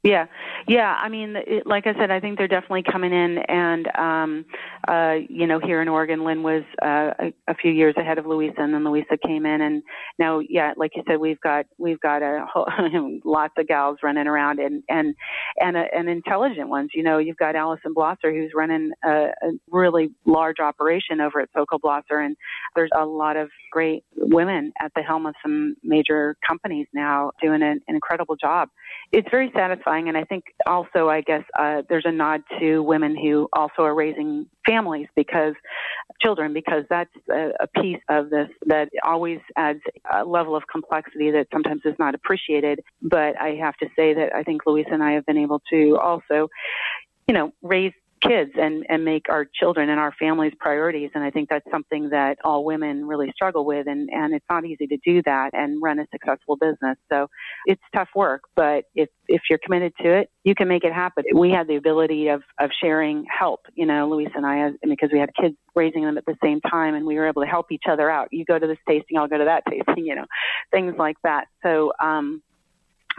Yeah, 0.06 0.28
yeah. 0.68 0.96
I 1.02 1.10
mean, 1.10 1.36
it, 1.36 1.66
like 1.66 1.88
I 1.88 1.94
said, 1.98 2.12
I 2.12 2.20
think 2.20 2.38
they're 2.38 2.48
definitely 2.48 2.84
coming 2.84 3.12
in, 3.12 3.40
and 3.40 3.88
um, 3.98 4.46
uh, 4.88 5.16
you 5.28 5.48
know, 5.48 5.60
here 5.60 5.82
in 5.82 5.88
Oregon, 5.88 6.24
Lynn 6.24 6.44
was 6.44 6.62
uh, 6.80 7.10
a, 7.20 7.34
a 7.48 7.56
few 7.56 7.72
years 7.72 7.96
ahead 7.98 8.20
of 8.20 8.28
Louisa, 8.28 8.54
and 8.60 8.72
then 8.72 8.84
Louisa 8.84 9.18
came 9.26 9.48
in, 9.48 9.62
and 9.62 9.82
now, 10.20 10.42
yeah, 10.48 10.74
like 10.78 10.92
you 10.96 11.02
said, 11.08 11.18
we've 11.18 11.40
got 11.40 11.66
we've 11.80 12.00
got 12.02 12.22
a 12.22 12.46
whole, 12.48 12.68
lots 13.26 13.56
of 13.58 13.68
gals 13.68 13.98
running 14.04 14.28
around, 14.28 14.60
and 14.60 14.84
and 14.90 15.16
and 15.60 15.76
uh, 15.76 15.86
and 15.92 16.08
intelligent 16.08 16.70
ones. 16.70 16.92
You 16.94 17.02
know, 17.02 17.18
you've 17.18 17.38
got 17.38 17.56
Alison 17.56 17.96
Blosser, 17.96 18.32
who's 18.32 18.52
running 18.54 18.92
a, 19.04 19.10
a 19.10 19.52
really 19.72 20.12
large 20.28 20.60
operation 20.60 21.20
over 21.20 21.40
at 21.40 21.50
Sokol 21.56 21.80
Blosser, 21.80 22.24
and 22.24 22.38
there's 22.76 22.92
a 22.96 23.06
lot 23.08 23.38
of 23.38 23.50
great 23.72 24.04
women 24.16 24.72
at 24.80 24.92
the 24.96 25.02
helm 25.02 25.26
of 25.26 25.34
some 25.42 25.76
major 25.84 26.38
companies 26.48 26.86
now 26.94 27.32
doing 27.42 27.64
an, 27.64 27.82
an 27.88 27.96
incredible 27.96 28.36
job. 28.36 28.70
It's 29.12 29.28
very 29.32 29.52
satisfying 29.56 29.95
satisfying. 29.96 30.08
And 30.08 30.18
I 30.18 30.24
think 30.24 30.46
also, 30.66 31.10
I 31.10 31.22
guess, 31.22 31.44
uh, 31.58 31.84
there's 31.90 32.06
a 32.06 32.12
nod 32.12 32.42
to 32.60 32.82
women 32.82 33.16
who 33.16 33.48
also 33.54 33.84
are 33.84 33.96
raising 33.96 34.48
families 34.66 35.08
because 35.16 35.54
children, 36.22 36.54
because 36.54 36.84
that's 36.90 37.12
a, 37.30 37.52
a 37.62 37.68
piece 37.82 38.02
of 38.10 38.30
this 38.30 38.50
that 38.68 38.90
always 39.04 39.40
adds 39.58 39.82
a 40.14 40.24
level 40.24 40.56
of 40.56 40.64
complexity 40.72 41.32
that 41.32 41.48
sometimes 41.52 41.82
is 41.86 41.96
not 42.00 42.16
appreciated. 42.16 42.80
But 43.02 43.40
I 43.40 43.58
have 43.62 43.76
to 43.78 43.88
say 43.96 44.14
that 44.14 44.36
I 44.36 44.44
think 44.44 44.62
Louisa 44.66 44.90
and 44.92 45.04
I 45.04 45.14
have 45.14 45.26
been 45.26 45.38
able 45.38 45.62
to 45.72 45.98
also, 46.02 46.50
you 47.28 47.34
know, 47.34 47.52
raise 47.62 47.94
kids 48.28 48.52
and, 48.56 48.86
and 48.90 49.04
make 49.04 49.24
our 49.30 49.46
children 49.60 49.90
and 49.90 50.00
our 50.00 50.14
families 50.20 50.54
priorities. 50.60 51.12
And 51.16 51.24
I 51.24 51.32
think 51.32 51.50
that's 51.50 51.66
something 51.72 52.10
that 52.10 52.38
all 52.44 52.64
women 52.64 53.08
really 53.08 53.32
struggle 53.34 53.66
with. 53.66 53.88
And, 53.88 54.10
and 54.12 54.34
it's 54.34 54.46
not 54.50 54.66
easy 54.66 54.88
to 54.88 54.98
do 55.06 55.22
that 55.26 55.52
and 55.54 55.82
run 55.82 56.00
a 56.00 56.06
successful 56.12 56.58
business. 56.58 56.98
So 57.12 57.28
it's 57.66 57.82
tough 57.96 58.10
work, 58.16 58.42
but 58.56 58.86
if, 58.96 59.10
if 59.28 59.42
you're 59.50 59.60
committed 59.64 59.94
to 60.02 60.18
it, 60.18 60.30
you 60.44 60.56
can 60.56 60.68
make 60.68 60.84
it 60.84 60.94
happen. 60.94 61.24
We 61.34 61.52
had 61.52 61.68
the 61.68 61.76
ability 61.76 62.28
of, 62.30 62.42
of 62.60 62.70
sharing 62.82 63.26
help, 63.26 63.62
you 63.74 63.86
know, 63.86 64.10
Louisa 64.10 64.32
and 64.36 64.46
I, 64.46 64.72
because 64.88 65.10
we 65.12 65.20
had 65.20 65.30
kids 65.40 65.56
raising 65.76 66.04
them 66.04 66.18
at 66.18 66.26
the 66.26 66.36
same 66.44 66.62
time 66.62 66.96
and 66.96 67.06
we 67.06 67.16
were 67.16 67.28
able 67.28 67.42
to 67.42 67.48
help 67.48 67.72
each 67.72 67.84
other 67.90 68.10
out. 68.10 68.30
You 68.32 68.46
go 68.46 68.58
to 68.58 68.68
this 68.68 68.78
tasting, 68.88 69.18
I'll 69.18 69.28
go 69.28 69.38
to 69.38 69.46
that 69.46 69.64
tasting, 69.70 70.06
you 70.06 70.16
know, 70.16 70.26
things 70.72 70.96
like 70.98 71.18
that. 71.24 71.46
So, 71.64 71.92
um, 72.02 72.42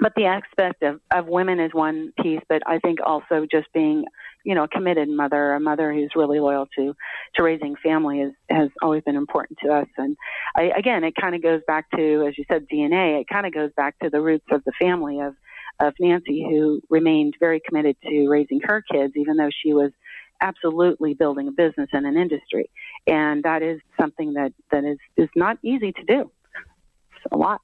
but 0.01 0.13
the 0.15 0.27
aspect 0.27 0.83
of, 0.83 1.01
of 1.15 1.27
women 1.27 1.59
is 1.61 1.73
one 1.73 2.13
piece, 2.23 2.41
but 2.49 2.63
I 2.67 2.79
think 2.79 2.99
also 3.05 3.47
just 3.51 3.73
being 3.73 4.05
you 4.47 4.55
know, 4.55 4.63
a 4.63 4.69
committed 4.69 5.09
mother, 5.09 5.55
a 5.55 5.61
mother 5.61 5.93
who's 5.93 6.13
really 6.15 6.39
loyal 6.39 6.69
to 6.77 6.95
to 7.35 7.43
raising 7.43 7.75
family 7.83 8.21
is 8.21 8.33
has 8.49 8.71
always 8.81 9.03
been 9.03 9.17
important 9.17 9.59
to 9.65 9.73
us. 9.73 9.89
And 9.99 10.17
I, 10.55 10.71
again, 10.79 11.03
it 11.03 11.15
kind 11.21 11.35
of 11.35 11.43
goes 11.43 11.63
back 11.67 11.91
to, 11.97 12.25
as 12.29 12.39
you 12.39 12.45
said, 12.49 12.69
DNA. 12.73 13.21
It 13.21 13.27
kind 13.29 13.45
of 13.45 13.53
goes 13.53 13.73
back 13.77 13.99
to 13.99 14.09
the 14.09 14.21
roots 14.21 14.47
of 14.53 14.63
the 14.65 14.73
family 14.81 15.21
of 15.21 15.35
of 15.81 15.95
Nancy, 15.99 16.47
who 16.49 16.81
remained 16.89 17.35
very 17.41 17.61
committed 17.61 17.97
to 18.05 18.29
raising 18.29 18.61
her 18.63 18.83
kids, 18.89 19.15
even 19.17 19.37
though 19.37 19.51
she 19.51 19.75
was 19.75 19.91
absolutely 20.41 21.13
building 21.13 21.49
a 21.49 21.53
business 21.53 21.89
and 21.93 22.07
an 22.07 22.17
industry. 22.17 22.71
And 23.09 23.43
that 23.43 23.63
is 23.63 23.81
something 24.01 24.35
that 24.35 24.53
that 24.71 24.85
is 24.85 24.99
is 25.17 25.29
not 25.35 25.59
easy 25.65 25.91
to 25.91 26.05
do. 26.05 26.31
It's 27.17 27.33
a 27.33 27.37
lot. 27.37 27.63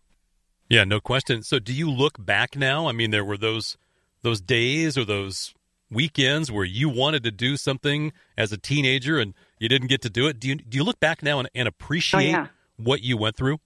Yeah, 0.68 0.82
no 0.82 0.98
question. 0.98 1.44
So, 1.44 1.60
do 1.60 1.72
you 1.72 1.88
look 1.88 2.14
back 2.18 2.56
now? 2.56 2.88
I 2.88 2.92
mean, 2.92 3.12
there 3.12 3.24
were 3.24 3.38
those 3.38 3.76
those 4.22 4.40
days 4.40 4.98
or 4.98 5.04
those 5.04 5.54
weekends 5.92 6.50
where 6.50 6.64
you 6.64 6.88
wanted 6.88 7.22
to 7.24 7.30
do 7.30 7.56
something 7.56 8.12
as 8.36 8.52
a 8.52 8.56
teenager 8.56 9.18
and 9.18 9.34
you 9.58 9.68
didn't 9.68 9.88
get 9.88 10.02
to 10.02 10.10
do 10.10 10.26
it? 10.26 10.40
Do 10.40 10.48
you 10.48 10.56
do 10.56 10.76
you 10.76 10.84
look 10.84 11.00
back 11.00 11.22
now 11.22 11.38
and, 11.38 11.48
and 11.54 11.68
appreciate 11.68 12.28
oh, 12.34 12.38
yeah. 12.38 12.46
what 12.76 13.02
you 13.02 13.16
went 13.16 13.36
through? 13.36 13.58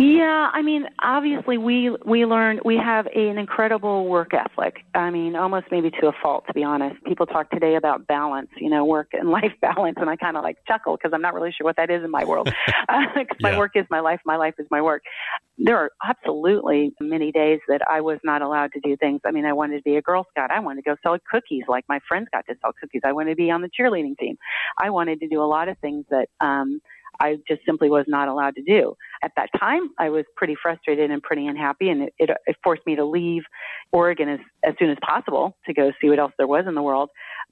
Yeah, 0.00 0.48
I 0.54 0.62
mean, 0.62 0.86
obviously 1.02 1.58
we 1.58 1.90
we 2.06 2.24
learned 2.24 2.62
we 2.64 2.78
have 2.78 3.06
an 3.14 3.36
incredible 3.36 4.08
work 4.08 4.32
ethic. 4.32 4.76
I 4.94 5.10
mean, 5.10 5.36
almost 5.36 5.66
maybe 5.70 5.90
to 6.00 6.06
a 6.06 6.12
fault, 6.22 6.44
to 6.46 6.54
be 6.54 6.64
honest. 6.64 7.04
People 7.04 7.26
talk 7.26 7.50
today 7.50 7.74
about 7.74 8.06
balance, 8.06 8.48
you 8.56 8.70
know, 8.70 8.86
work 8.86 9.08
and 9.12 9.28
life 9.40 9.52
balance, 9.60 9.98
and 10.00 10.08
I 10.08 10.16
kind 10.16 10.38
of 10.38 10.42
like 10.42 10.56
chuckle 10.66 10.96
because 10.96 11.12
I'm 11.12 11.20
not 11.20 11.34
really 11.34 11.52
sure 11.52 11.66
what 11.66 11.76
that 11.76 11.90
is 11.90 12.02
in 12.02 12.10
my 12.10 12.24
world. 12.24 12.50
Uh, 12.88 13.22
my 13.40 13.56
work 13.56 13.72
is 13.76 13.84
my 13.88 14.00
life, 14.00 14.20
my 14.24 14.36
life 14.36 14.54
is 14.58 14.66
my 14.70 14.82
work. 14.82 15.02
There 15.58 15.76
are 15.76 15.90
absolutely 16.04 16.92
many 17.00 17.30
days 17.30 17.60
that 17.68 17.82
I 17.88 18.00
was 18.00 18.18
not 18.24 18.42
allowed 18.42 18.72
to 18.72 18.80
do 18.80 18.96
things. 18.96 19.20
I 19.24 19.30
mean, 19.30 19.44
I 19.44 19.52
wanted 19.52 19.76
to 19.76 19.82
be 19.82 19.96
a 19.96 20.02
Girl 20.02 20.26
Scout. 20.30 20.50
I 20.50 20.58
wanted 20.58 20.82
to 20.82 20.90
go 20.90 20.96
sell 21.02 21.16
cookies, 21.30 21.64
like 21.68 21.84
my 21.88 22.00
friends 22.08 22.26
got 22.32 22.46
to 22.48 22.54
sell 22.60 22.72
cookies. 22.80 23.02
I 23.04 23.12
wanted 23.12 23.30
to 23.30 23.36
be 23.36 23.50
on 23.50 23.62
the 23.62 23.68
cheerleading 23.68 24.18
team. 24.18 24.36
I 24.76 24.90
wanted 24.90 25.20
to 25.20 25.28
do 25.28 25.40
a 25.40 25.46
lot 25.46 25.68
of 25.68 25.78
things 25.78 26.04
that. 26.10 26.28
um 26.40 26.80
I 27.20 27.36
just 27.46 27.60
simply 27.66 27.90
was 27.90 28.06
not 28.08 28.28
allowed 28.28 28.54
to 28.56 28.62
do. 28.62 28.94
At 29.22 29.32
that 29.36 29.50
time, 29.58 29.90
I 29.98 30.08
was 30.08 30.24
pretty 30.36 30.56
frustrated 30.60 31.10
and 31.10 31.22
pretty 31.22 31.46
unhappy, 31.46 31.90
and 31.90 32.02
it, 32.02 32.14
it, 32.18 32.56
forced 32.64 32.86
me 32.86 32.96
to 32.96 33.04
leave 33.04 33.42
Oregon 33.92 34.28
as, 34.28 34.40
as 34.64 34.74
soon 34.78 34.90
as 34.90 34.96
possible 35.06 35.56
to 35.66 35.74
go 35.74 35.92
see 36.00 36.08
what 36.08 36.18
else 36.18 36.32
there 36.38 36.46
was 36.46 36.64
in 36.66 36.74
the 36.74 36.82
world. 36.82 37.10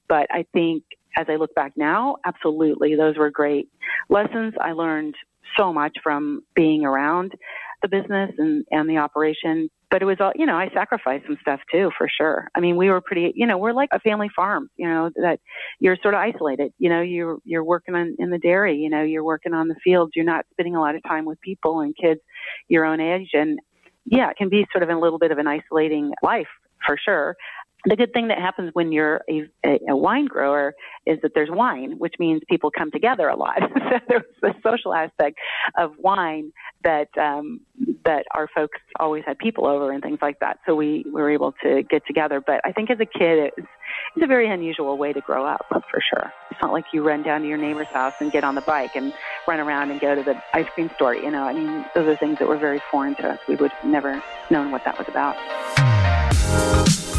But 0.08 0.26
I 0.30 0.46
think 0.52 0.84
as 1.16 1.26
I 1.28 1.36
look 1.36 1.54
back 1.54 1.72
now, 1.76 2.16
absolutely, 2.24 2.96
those 2.96 3.16
were 3.16 3.30
great 3.30 3.68
lessons. 4.08 4.54
I 4.60 4.72
learned 4.72 5.14
so 5.56 5.72
much 5.72 5.96
from 6.02 6.42
being 6.54 6.84
around 6.84 7.32
the 7.82 7.88
business 7.88 8.30
and 8.38 8.64
and 8.70 8.88
the 8.88 8.98
operation. 8.98 9.70
But 9.90 10.02
it 10.02 10.04
was 10.04 10.18
all, 10.20 10.32
you 10.34 10.44
know, 10.44 10.56
I 10.56 10.68
sacrificed 10.74 11.24
some 11.26 11.38
stuff 11.40 11.60
too, 11.72 11.90
for 11.96 12.08
sure. 12.14 12.48
I 12.54 12.60
mean, 12.60 12.76
we 12.76 12.90
were 12.90 13.00
pretty, 13.00 13.32
you 13.34 13.46
know, 13.46 13.56
we're 13.56 13.72
like 13.72 13.88
a 13.92 14.00
family 14.00 14.28
farm, 14.36 14.68
you 14.76 14.86
know, 14.86 15.10
that 15.16 15.40
you're 15.80 15.96
sort 16.02 16.12
of 16.12 16.20
isolated. 16.20 16.72
You 16.78 16.90
know, 16.90 17.00
you're 17.00 17.38
you're 17.44 17.64
working 17.64 17.94
on 17.94 18.16
in 18.18 18.30
the 18.30 18.38
dairy, 18.38 18.76
you 18.76 18.90
know, 18.90 19.02
you're 19.02 19.24
working 19.24 19.54
on 19.54 19.68
the 19.68 19.76
fields. 19.82 20.12
You're 20.14 20.24
not 20.24 20.44
spending 20.52 20.76
a 20.76 20.80
lot 20.80 20.94
of 20.94 21.02
time 21.04 21.24
with 21.24 21.40
people 21.40 21.80
and 21.80 21.96
kids 21.96 22.20
your 22.68 22.84
own 22.84 23.00
age, 23.00 23.30
and 23.32 23.58
yeah, 24.04 24.30
it 24.30 24.36
can 24.36 24.48
be 24.48 24.66
sort 24.72 24.82
of 24.82 24.90
a 24.90 24.98
little 24.98 25.18
bit 25.18 25.30
of 25.30 25.38
an 25.38 25.46
isolating 25.46 26.12
life 26.22 26.48
for 26.86 26.96
sure 27.02 27.36
the 27.84 27.96
good 27.96 28.12
thing 28.12 28.28
that 28.28 28.38
happens 28.38 28.70
when 28.72 28.90
you're 28.90 29.20
a, 29.30 29.48
a, 29.88 29.96
wine 29.96 30.26
grower 30.26 30.74
is 31.06 31.18
that 31.22 31.32
there's 31.34 31.48
wine, 31.50 31.94
which 31.98 32.14
means 32.18 32.42
people 32.48 32.70
come 32.76 32.90
together 32.90 33.28
a 33.28 33.36
lot. 33.36 33.58
so 33.60 33.98
there's 34.08 34.22
the 34.42 34.54
social 34.64 34.92
aspect 34.92 35.38
of 35.76 35.92
wine 35.98 36.52
that 36.82 37.08
um, 37.16 37.60
that 38.04 38.24
our 38.32 38.48
folks 38.54 38.78
always 38.98 39.22
had 39.26 39.38
people 39.38 39.66
over 39.66 39.92
and 39.92 40.02
things 40.02 40.18
like 40.20 40.40
that. 40.40 40.58
So 40.66 40.74
we, 40.74 41.04
we 41.06 41.12
were 41.12 41.30
able 41.30 41.52
to 41.62 41.82
get 41.84 42.06
together. 42.06 42.40
But 42.44 42.60
I 42.64 42.72
think 42.72 42.90
as 42.90 42.98
a 43.00 43.06
kid, 43.06 43.52
it's, 43.56 43.68
it's 44.16 44.24
a 44.24 44.26
very 44.26 44.50
unusual 44.50 44.96
way 44.96 45.12
to 45.12 45.20
grow 45.20 45.46
up, 45.46 45.66
for 45.68 46.00
sure. 46.00 46.32
It's 46.50 46.60
not 46.60 46.72
like 46.72 46.86
you 46.92 47.02
run 47.06 47.22
down 47.22 47.42
to 47.42 47.48
your 47.48 47.58
neighbor's 47.58 47.88
house 47.88 48.14
and 48.20 48.32
get 48.32 48.44
on 48.44 48.54
the 48.54 48.60
bike 48.62 48.96
and 48.96 49.12
run 49.46 49.60
around 49.60 49.90
and 49.90 50.00
go 50.00 50.14
to 50.14 50.22
the 50.22 50.42
ice 50.52 50.68
cream 50.74 50.90
store. 50.96 51.14
You 51.14 51.30
know, 51.30 51.44
I 51.44 51.52
mean, 51.52 51.84
those 51.94 52.08
are 52.08 52.16
things 52.16 52.38
that 52.38 52.48
were 52.48 52.58
very 52.58 52.80
foreign 52.90 53.14
to 53.16 53.30
us. 53.30 53.38
We 53.48 53.56
would 53.56 53.70
have 53.70 53.90
never 53.90 54.22
known 54.50 54.70
what 54.70 54.84
that 54.84 54.98
was 54.98 55.08
about. 55.08 55.36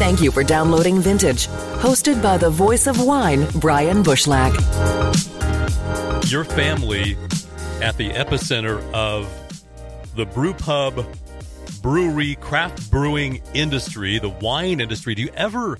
Thank 0.00 0.22
you 0.22 0.30
for 0.30 0.42
downloading 0.42 0.98
Vintage, 0.98 1.48
hosted 1.82 2.22
by 2.22 2.38
the 2.38 2.48
voice 2.48 2.86
of 2.86 3.04
wine, 3.04 3.46
Brian 3.56 4.02
Bushlach. 4.02 4.54
Your 6.30 6.44
family 6.44 7.18
at 7.82 7.98
the 7.98 8.08
epicenter 8.08 8.82
of 8.94 9.28
the 10.16 10.24
brew 10.24 10.54
pub, 10.54 11.04
brewery, 11.82 12.36
craft 12.36 12.90
brewing 12.90 13.42
industry, 13.52 14.18
the 14.18 14.30
wine 14.30 14.80
industry. 14.80 15.14
Do 15.14 15.20
you 15.20 15.28
ever 15.34 15.78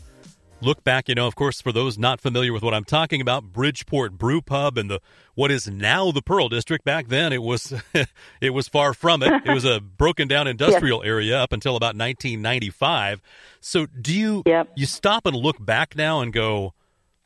look 0.62 0.84
back, 0.84 1.08
you 1.08 1.14
know, 1.14 1.26
of 1.26 1.34
course, 1.34 1.60
for 1.60 1.72
those 1.72 1.98
not 1.98 2.20
familiar 2.20 2.52
with 2.52 2.62
what 2.62 2.74
I'm 2.74 2.84
talking 2.84 3.20
about, 3.20 3.52
Bridgeport 3.52 4.18
Brew 4.18 4.40
Pub 4.40 4.78
and 4.78 4.90
the 4.90 5.00
what 5.34 5.50
is 5.50 5.68
now 5.68 6.10
the 6.10 6.22
Pearl 6.22 6.48
District. 6.48 6.84
Back 6.84 7.08
then, 7.08 7.32
it 7.32 7.42
was 7.42 7.72
it 8.40 8.50
was 8.50 8.68
far 8.68 8.94
from 8.94 9.22
it. 9.22 9.42
It 9.44 9.52
was 9.52 9.64
a 9.64 9.80
broken 9.98 10.28
down 10.28 10.46
industrial 10.46 11.02
area 11.02 11.38
up 11.38 11.52
until 11.52 11.76
about 11.76 11.96
1995. 11.96 13.22
So, 13.60 13.86
do 13.86 14.14
you 14.14 14.42
yep. 14.46 14.70
you 14.76 14.86
stop 14.86 15.26
and 15.26 15.36
look 15.36 15.64
back 15.64 15.96
now 15.96 16.20
and 16.20 16.32
go, 16.32 16.74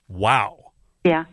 "Wow"? 0.09 0.73
Yeah. 1.05 1.25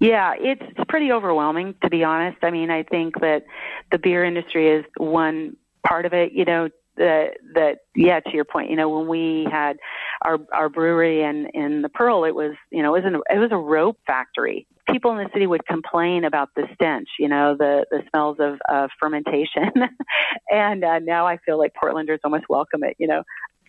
Yeah, 0.00 0.34
it's 0.36 0.62
pretty 0.88 1.12
overwhelming 1.12 1.76
to 1.82 1.88
be 1.88 2.04
honest. 2.04 2.38
I 2.42 2.50
mean, 2.50 2.70
I 2.70 2.82
think 2.82 3.20
that 3.20 3.44
the 3.90 3.98
beer 3.98 4.24
industry 4.24 4.68
is 4.68 4.84
one 4.98 5.56
part 5.86 6.04
of 6.04 6.12
it. 6.12 6.32
You 6.32 6.44
know, 6.44 6.68
that 6.96 7.38
that 7.54 7.78
yeah 7.94 8.20
to 8.20 8.32
your 8.32 8.44
point 8.44 8.70
you 8.70 8.76
know 8.76 8.88
when 8.88 9.08
we 9.08 9.46
had 9.50 9.78
our 10.22 10.38
our 10.52 10.68
brewery 10.68 11.22
and 11.22 11.48
in 11.54 11.82
the 11.82 11.88
pearl 11.88 12.24
it 12.24 12.34
was 12.34 12.52
you 12.70 12.82
know 12.82 12.94
it 12.94 13.04
was 13.04 13.12
an, 13.12 13.20
it 13.34 13.38
was 13.38 13.50
a 13.52 13.56
rope 13.56 13.98
factory. 14.06 14.66
People 14.88 15.12
in 15.12 15.18
the 15.18 15.30
city 15.32 15.46
would 15.46 15.66
complain 15.66 16.24
about 16.24 16.50
the 16.54 16.66
stench 16.74 17.08
you 17.18 17.28
know 17.28 17.56
the 17.58 17.84
the 17.90 18.02
smells 18.10 18.38
of 18.40 18.58
of 18.68 18.90
fermentation. 19.00 19.70
And 20.50 20.84
uh, 20.84 21.00
now 21.00 21.26
i 21.26 21.38
feel 21.38 21.58
like 21.58 21.72
portlanders 21.74 22.18
almost 22.24 22.44
welcome 22.48 22.84
it 22.84 22.96
you 22.98 23.06
know. 23.06 23.22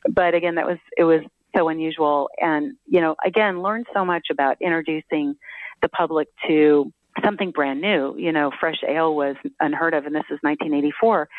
But 0.09 0.35
again 0.35 0.55
that 0.55 0.65
was 0.65 0.77
it 0.97 1.03
was 1.03 1.21
so 1.55 1.69
unusual. 1.69 2.29
And 2.39 2.73
you 2.85 3.01
know 3.01 3.15
again 3.25 3.61
learned 3.61 3.87
so 3.93 4.05
much 4.05 4.27
about 4.29 4.57
introducing 4.61 5.35
the 5.81 5.89
public 5.89 6.27
to 6.47 6.91
something 7.23 7.51
brand 7.51 7.81
new. 7.81 8.15
You 8.17 8.31
know, 8.31 8.51
fresh 8.59 8.81
ale 8.87 9.15
was 9.15 9.35
unheard 9.59 9.93
of, 9.93 10.05
and 10.05 10.15
this 10.15 10.25
is 10.29 10.39
1984. 10.41 11.29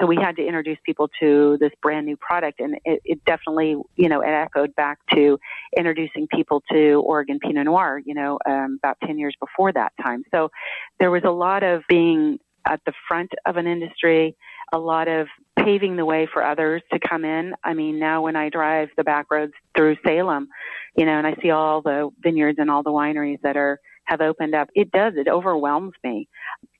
So 0.00 0.06
we 0.06 0.16
had 0.16 0.36
to 0.36 0.46
introduce 0.46 0.78
people 0.84 1.08
to 1.20 1.56
this 1.60 1.72
brand 1.82 2.06
new 2.06 2.16
product, 2.16 2.60
and 2.60 2.76
it, 2.84 3.00
it 3.04 3.24
definitely, 3.24 3.76
you 3.96 4.08
know, 4.08 4.20
it 4.20 4.28
echoed 4.28 4.74
back 4.74 4.98
to 5.14 5.38
introducing 5.76 6.26
people 6.28 6.62
to 6.72 7.02
Oregon 7.06 7.38
Pinot 7.38 7.66
Noir. 7.66 8.00
You 8.04 8.14
know, 8.14 8.38
um, 8.48 8.78
about 8.82 8.98
10 9.04 9.18
years 9.18 9.34
before 9.40 9.72
that 9.72 9.92
time. 10.02 10.24
So 10.30 10.50
there 10.98 11.10
was 11.10 11.22
a 11.24 11.30
lot 11.30 11.62
of 11.62 11.82
being 11.88 12.38
at 12.66 12.80
the 12.86 12.92
front 13.08 13.30
of 13.46 13.56
an 13.56 13.66
industry, 13.66 14.36
a 14.72 14.78
lot 14.78 15.08
of 15.08 15.26
paving 15.58 15.96
the 15.96 16.04
way 16.04 16.28
for 16.32 16.44
others 16.44 16.82
to 16.92 16.98
come 16.98 17.24
in. 17.24 17.54
I 17.64 17.74
mean, 17.74 17.98
now 17.98 18.22
when 18.22 18.36
I 18.36 18.48
drive 18.48 18.88
the 18.96 19.04
back 19.04 19.30
roads 19.30 19.52
through 19.76 19.96
Salem, 20.04 20.48
you 20.96 21.04
know, 21.04 21.12
and 21.12 21.26
I 21.26 21.34
see 21.42 21.50
all 21.50 21.82
the 21.82 22.10
vineyards 22.22 22.58
and 22.58 22.70
all 22.70 22.82
the 22.82 22.90
wineries 22.90 23.40
that 23.42 23.56
are 23.56 23.80
have 24.04 24.20
opened 24.20 24.54
up, 24.54 24.68
it 24.74 24.90
does, 24.90 25.14
it 25.16 25.28
overwhelms 25.28 25.92
me. 26.04 26.28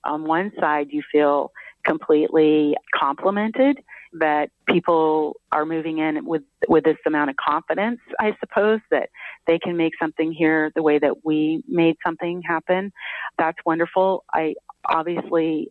On 0.04 0.24
one 0.24 0.52
side, 0.58 0.88
you 0.90 1.02
feel 1.10 1.52
completely 1.84 2.76
complimented 2.94 3.78
that 4.14 4.50
people 4.68 5.36
are 5.52 5.64
moving 5.64 5.98
in 5.98 6.24
with 6.26 6.42
with 6.68 6.84
this 6.84 6.98
amount 7.06 7.30
of 7.30 7.36
confidence. 7.36 7.98
I 8.20 8.36
suppose 8.40 8.80
that 8.90 9.08
they 9.46 9.58
can 9.58 9.76
make 9.76 9.94
something 10.00 10.32
here 10.32 10.70
the 10.74 10.82
way 10.82 10.98
that 10.98 11.24
we 11.24 11.64
made 11.66 11.96
something 12.04 12.42
happen. 12.46 12.92
That's 13.38 13.58
wonderful. 13.64 14.24
I 14.32 14.54
obviously 14.88 15.68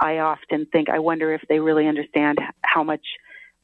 i 0.00 0.18
often 0.18 0.66
think 0.72 0.88
i 0.88 0.98
wonder 0.98 1.32
if 1.34 1.42
they 1.48 1.60
really 1.60 1.86
understand 1.86 2.38
how 2.62 2.82
much 2.82 3.04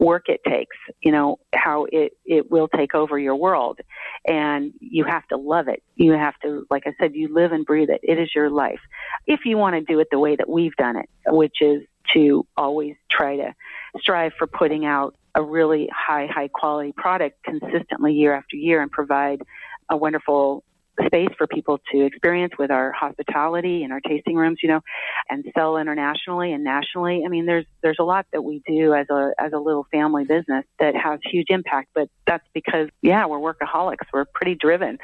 work 0.01 0.29
it 0.29 0.41
takes, 0.49 0.77
you 1.03 1.13
know, 1.13 1.39
how 1.55 1.87
it, 1.93 2.13
it 2.25 2.51
will 2.51 2.69
take 2.69 2.95
over 2.95 3.19
your 3.19 3.37
world. 3.37 3.79
And 4.27 4.73
you 4.81 5.05
have 5.05 5.27
to 5.29 5.37
love 5.37 5.69
it. 5.69 5.83
You 5.95 6.13
have 6.13 6.35
to, 6.43 6.67
like 6.71 6.85
I 6.87 6.95
said, 6.99 7.15
you 7.15 7.33
live 7.33 7.53
and 7.53 7.65
breathe 7.65 7.91
it. 7.91 8.01
It 8.03 8.19
is 8.19 8.35
your 8.35 8.51
life. 8.51 8.81
If 9.27 9.41
you 9.45 9.59
want 9.59 9.77
to 9.77 9.83
do 9.83 10.01
it 10.01 10.09
the 10.11 10.19
way 10.19 10.35
that 10.37 10.49
we've 10.49 10.75
done 10.77 10.97
it, 10.97 11.09
which 11.27 11.61
is 11.61 11.83
to 12.15 12.47
always 12.57 12.97
try 13.11 13.37
to 13.37 13.55
strive 14.01 14.33
for 14.39 14.47
putting 14.47 14.87
out 14.87 15.15
a 15.35 15.43
really 15.43 15.89
high, 15.95 16.27
high 16.27 16.49
quality 16.49 16.93
product 16.97 17.43
consistently 17.45 18.15
year 18.15 18.35
after 18.35 18.57
year 18.57 18.83
and 18.83 18.91
provide 18.91 19.43
a 19.91 19.97
wonderful 19.97 20.65
space 21.07 21.29
for 21.37 21.47
people 21.47 21.81
to 21.93 22.05
experience 22.05 22.55
with 22.59 22.71
our 22.71 22.93
hospitality 22.93 23.83
and 23.83 23.93
our 23.93 24.01
tasting 24.01 24.37
rooms, 24.37 24.59
you 24.63 24.69
know, 24.69 24.81
and 25.29 25.45
sell 25.57 25.77
internationally 25.77 26.53
and 26.53 26.65
nationally. 26.65 27.23
I 27.25 27.29
mean, 27.29 27.47
there's 27.47 27.67
there's 27.83 27.99
a 27.99 28.05
lot 28.05 28.27
that 28.33 28.43
we 28.43 28.63
do 28.67 28.95
as 28.95 29.07
a 29.11 29.33
as 29.39 29.53
a 29.53 29.59
little 29.59 29.87
family 29.91 30.25
business 30.25 30.65
that 30.79 30.95
has 30.97 31.21
huge 31.25 31.47
impact, 31.51 31.91
but 31.95 32.09
that's 32.27 32.47
because 32.55 32.89
yeah, 33.03 33.27
we're 33.27 33.39
workaholics. 33.39 34.07
We're 34.13 34.27
pretty 34.27 34.55
driven. 34.55 34.99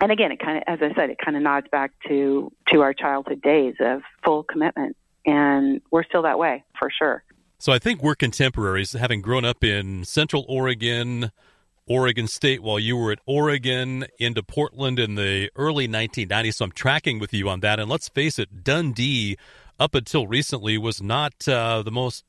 And 0.00 0.12
again, 0.12 0.30
it 0.30 0.38
kind 0.38 0.58
of, 0.58 0.64
as 0.66 0.78
I 0.80 0.94
said, 0.94 1.10
it 1.10 1.18
kind 1.22 1.36
of 1.36 1.42
nods 1.42 1.66
back 1.70 1.92
to 2.06 2.52
to 2.72 2.80
our 2.82 2.94
childhood 2.94 3.42
days 3.42 3.74
of 3.80 4.02
full 4.24 4.44
commitment, 4.44 4.96
and 5.26 5.80
we're 5.90 6.04
still 6.04 6.22
that 6.22 6.38
way 6.38 6.64
for 6.78 6.90
sure. 6.90 7.24
So 7.60 7.72
I 7.72 7.80
think 7.80 8.02
we're 8.04 8.14
contemporaries, 8.14 8.92
having 8.92 9.20
grown 9.20 9.44
up 9.44 9.64
in 9.64 10.04
Central 10.04 10.44
Oregon, 10.48 11.32
Oregon 11.88 12.28
State 12.28 12.62
while 12.62 12.78
you 12.78 12.96
were 12.96 13.12
at 13.12 13.18
Oregon 13.26 14.06
into 14.18 14.42
Portland 14.42 14.98
in 14.98 15.14
the 15.14 15.50
early 15.56 15.88
1990s. 15.88 16.54
So 16.54 16.66
I'm 16.66 16.72
tracking 16.72 17.18
with 17.18 17.32
you 17.32 17.48
on 17.48 17.60
that. 17.60 17.80
And 17.80 17.90
let's 17.90 18.08
face 18.08 18.38
it, 18.38 18.62
Dundee, 18.62 19.36
up 19.80 19.94
until 19.94 20.26
recently, 20.26 20.76
was 20.78 21.02
not 21.02 21.48
uh, 21.48 21.82
the 21.82 21.90
most 21.90 22.24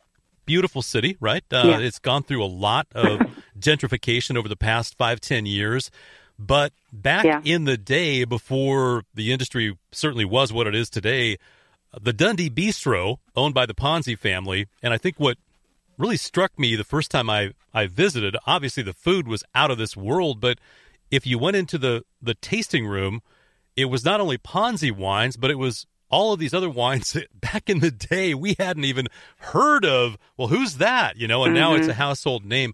beautiful 0.45 0.81
city, 0.81 1.17
right? 1.19 1.43
Uh, 1.51 1.63
yeah. 1.65 1.79
It's 1.79 1.99
gone 1.99 2.23
through 2.23 2.43
a 2.43 2.47
lot 2.47 2.87
of 2.93 3.19
gentrification 3.59 4.35
over 4.37 4.47
the 4.47 4.55
past 4.55 4.97
five, 4.97 5.19
ten 5.19 5.45
years. 5.45 5.91
But 6.39 6.71
back 6.93 7.25
yeah. 7.25 7.41
in 7.43 7.65
the 7.65 7.77
day, 7.77 8.23
before 8.23 9.03
the 9.13 9.33
industry 9.33 9.77
certainly 9.91 10.25
was 10.25 10.53
what 10.53 10.67
it 10.67 10.73
is 10.73 10.89
today, 10.89 11.37
the 11.99 12.13
Dundee 12.13 12.49
Bistro, 12.49 13.17
owned 13.35 13.53
by 13.53 13.65
the 13.65 13.73
Ponzi 13.73 14.17
family, 14.17 14.67
and 14.81 14.93
I 14.93 14.97
think 14.97 15.19
what 15.19 15.37
really 15.99 16.17
struck 16.17 16.57
me 16.57 16.75
the 16.75 16.83
first 16.83 17.11
time 17.11 17.29
I, 17.29 17.51
I 17.73 17.85
visited. 17.85 18.35
Obviously, 18.47 18.81
the 18.81 18.93
food 18.93 19.27
was 19.27 19.43
out 19.53 19.69
of 19.69 19.77
this 19.77 19.95
world, 19.95 20.39
but 20.39 20.57
if 21.11 21.27
you 21.27 21.37
went 21.37 21.57
into 21.57 21.77
the, 21.77 22.05
the 22.21 22.33
tasting 22.35 22.87
room, 22.87 23.21
it 23.75 23.85
was 23.85 24.05
not 24.05 24.21
only 24.21 24.37
Ponzi 24.37 24.91
wines, 24.91 25.37
but 25.37 25.51
it 25.51 25.59
was 25.59 25.85
all 26.09 26.33
of 26.33 26.39
these 26.39 26.53
other 26.53 26.69
wines 26.69 27.13
that 27.13 27.27
back 27.41 27.69
in 27.69 27.79
the 27.79 27.91
day 27.91 28.33
we 28.33 28.55
hadn't 28.57 28.85
even 28.85 29.07
heard 29.37 29.85
of. 29.85 30.17
Well, 30.37 30.47
who's 30.47 30.77
that? 30.77 31.17
You 31.17 31.27
know, 31.27 31.43
and 31.43 31.53
mm-hmm. 31.53 31.61
now 31.61 31.75
it's 31.75 31.87
a 31.87 31.91
mm-hmm. 31.91 31.99
household 31.99 32.45
name. 32.45 32.73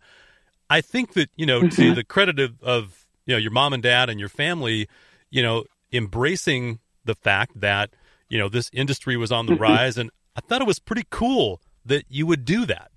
I 0.69 0.81
think 0.81 1.13
that, 1.13 1.29
you 1.35 1.45
know, 1.45 1.61
mm-hmm. 1.61 1.81
to 1.81 1.95
the 1.95 2.03
credit 2.03 2.39
of, 2.39 2.61
of, 2.63 3.05
you 3.25 3.33
know, 3.33 3.39
your 3.39 3.51
mom 3.51 3.73
and 3.73 3.83
dad 3.83 4.09
and 4.09 4.19
your 4.19 4.29
family, 4.29 4.87
you 5.29 5.41
know, 5.41 5.65
embracing 5.91 6.79
the 7.03 7.15
fact 7.15 7.59
that, 7.59 7.91
you 8.29 8.37
know, 8.37 8.49
this 8.49 8.69
industry 8.73 9.17
was 9.17 9.31
on 9.31 9.45
the 9.45 9.53
mm-hmm. 9.53 9.61
rise. 9.61 9.97
And 9.97 10.09
I 10.35 10.41
thought 10.41 10.61
it 10.61 10.67
was 10.67 10.79
pretty 10.79 11.05
cool 11.09 11.61
that 11.85 12.05
you 12.09 12.25
would 12.25 12.45
do 12.45 12.65
that. 12.65 12.91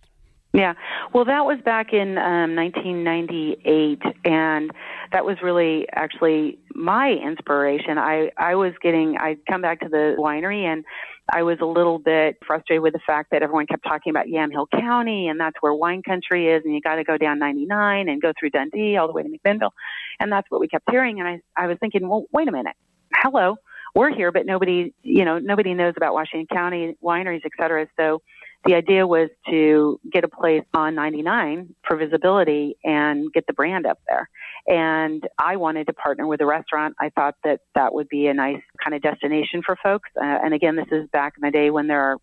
Yeah, 0.55 0.75
well, 1.13 1.27
that 1.27 1.45
was 1.45 1.59
back 1.63 1.93
in 1.93 2.17
um, 2.17 2.57
1998, 2.57 4.01
and 4.25 4.71
that 5.13 5.25
was 5.25 5.37
really 5.43 5.87
actually 5.93 6.59
my 6.75 7.11
inspiration. 7.11 7.99
I 7.99 8.31
I 8.37 8.55
was 8.55 8.73
getting 8.83 9.17
I'd 9.19 9.45
come 9.47 9.61
back 9.61 9.81
to 9.81 9.89
the 9.89 10.17
winery 10.19 10.65
and 10.65 10.85
I 11.31 11.43
was 11.43 11.59
a 11.61 11.67
little 11.67 11.99
bit 11.99 12.39
frustrated 12.47 12.83
with 12.83 12.95
the 12.95 13.01
fact 13.07 13.31
that 13.33 13.43
everyone 13.43 13.67
kept 13.67 13.85
talking 13.85 14.11
about 14.11 14.27
Yamhill 14.27 14.67
County 14.71 15.29
and 15.29 15.39
that's 15.39 15.57
where 15.61 15.75
wine 15.75 16.03
country 16.03 16.49
is 16.49 16.63
and 16.65 16.75
you 16.75 16.81
got 16.81 16.97
to 16.97 17.05
go 17.05 17.19
down 17.19 17.39
99 17.39 18.09
and 18.09 18.23
go 18.23 18.33
through 18.39 18.51
Dundee 18.51 18.97
all 18.97 19.07
the 19.07 19.13
way 19.13 19.23
to 19.23 19.29
McMinnville 19.29 19.73
and 20.19 20.33
that's 20.33 20.51
what 20.51 20.61
we 20.63 20.69
kept 20.69 20.91
hearing 20.91 21.21
and 21.21 21.29
I 21.29 21.41
I 21.57 21.67
was 21.67 21.77
thinking, 21.79 22.09
well, 22.09 22.25
wait 22.33 22.49
a 22.49 22.53
minute, 22.53 22.77
hello, 23.15 23.57
we're 23.95 24.15
here, 24.15 24.33
but 24.33 24.47
nobody 24.47 24.95
you 25.03 25.25
know 25.25 25.39
nobody 25.39 25.75
knows 25.75 25.95
about 25.97 26.15
Washington 26.15 26.47
County 26.55 26.97
wineries, 27.03 27.43
et 27.45 27.53
cetera. 27.59 27.87
So 27.99 28.23
the 28.65 28.75
idea 28.75 29.07
was 29.07 29.31
to 29.49 30.01
get 30.13 30.25
a 30.25 30.29
place 30.29 30.65
on 30.75 30.95
99 30.95 31.75
for 31.87 31.97
visibility 31.97 32.77
and 32.85 33.33
get 33.33 33.47
the 33.47 33.53
brand 33.53 33.87
up 33.87 33.99
there. 34.09 34.29
And 34.67 35.27
I 35.39 35.57
wanted 35.57 35.87
to 35.87 35.93
partner 35.93 36.27
with 36.27 36.41
a 36.41 36.47
restaurant. 36.47 36.97
I 37.01 37.11
thought 37.11 37.37
that 37.45 37.61
that 37.75 37.95
would 37.95 38.09
be 38.09 38.27
a 38.27 38.35
nice 38.35 38.61
kind 38.83 38.95
of 38.95 39.03
destination 39.03 39.63
for 39.65 39.77
folks. 39.83 40.11
Uh, 40.21 40.25
and 40.25 40.53
again, 40.53 40.77
this 40.77 40.89
is 40.91 41.09
back 41.11 41.35
in 41.41 41.47
the 41.47 41.53
day 41.53 41.71
when 41.71 41.87
there 41.87 42.03
are 42.03 42.17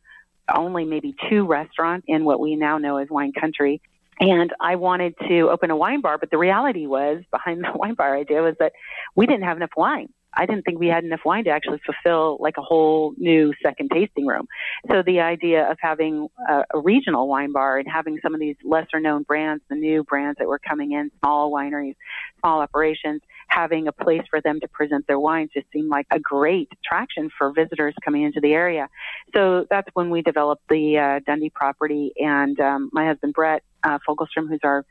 only 0.53 0.85
maybe 0.85 1.15
two 1.29 1.45
restaurants 1.45 2.05
in 2.07 2.25
what 2.25 2.39
we 2.39 2.55
now 2.55 2.77
know 2.77 2.97
as 2.97 3.07
wine 3.09 3.31
country. 3.31 3.81
And 4.19 4.51
I 4.61 4.75
wanted 4.75 5.15
to 5.27 5.49
open 5.49 5.71
a 5.71 5.75
wine 5.75 6.01
bar, 6.01 6.17
but 6.17 6.31
the 6.31 6.37
reality 6.37 6.85
was 6.85 7.23
behind 7.31 7.63
the 7.63 7.71
wine 7.75 7.95
bar 7.95 8.15
idea 8.15 8.41
was 8.41 8.55
that 8.59 8.73
we 9.15 9.25
didn't 9.25 9.43
have 9.43 9.57
enough 9.57 9.71
wine. 9.75 10.09
I 10.35 10.45
didn't 10.45 10.63
think 10.63 10.79
we 10.79 10.87
had 10.87 11.03
enough 11.03 11.21
wine 11.25 11.43
to 11.45 11.49
actually 11.49 11.79
fulfill 11.85 12.37
like 12.39 12.55
a 12.57 12.61
whole 12.61 13.13
new 13.17 13.53
second 13.63 13.91
tasting 13.91 14.25
room. 14.25 14.47
So 14.89 15.01
the 15.01 15.21
idea 15.21 15.69
of 15.69 15.77
having 15.79 16.27
a, 16.49 16.63
a 16.73 16.79
regional 16.79 17.27
wine 17.27 17.51
bar 17.51 17.77
and 17.77 17.87
having 17.89 18.19
some 18.21 18.33
of 18.33 18.39
these 18.39 18.55
lesser 18.63 18.99
known 18.99 19.23
brands, 19.23 19.63
the 19.69 19.75
new 19.75 20.03
brands 20.03 20.37
that 20.39 20.47
were 20.47 20.59
coming 20.59 20.91
in, 20.91 21.11
small 21.19 21.51
wineries, 21.51 21.95
small 22.39 22.61
operations, 22.61 23.21
having 23.47 23.87
a 23.87 23.91
place 23.91 24.23
for 24.29 24.41
them 24.41 24.59
to 24.59 24.67
present 24.67 25.07
their 25.07 25.19
wines 25.19 25.51
just 25.53 25.67
seemed 25.71 25.89
like 25.89 26.07
a 26.11 26.19
great 26.19 26.69
attraction 26.73 27.29
for 27.37 27.51
visitors 27.53 27.93
coming 28.03 28.23
into 28.23 28.39
the 28.41 28.53
area. 28.53 28.89
So 29.33 29.65
that's 29.69 29.87
when 29.93 30.09
we 30.09 30.21
developed 30.21 30.63
the 30.69 30.97
uh, 30.97 31.19
Dundee 31.25 31.51
property 31.51 32.13
and 32.17 32.59
um, 32.59 32.89
my 32.91 33.05
husband 33.05 33.33
Brett 33.33 33.63
uh, 33.83 33.99
Fogelstrom, 34.07 34.49
who's 34.49 34.59
our 34.63 34.85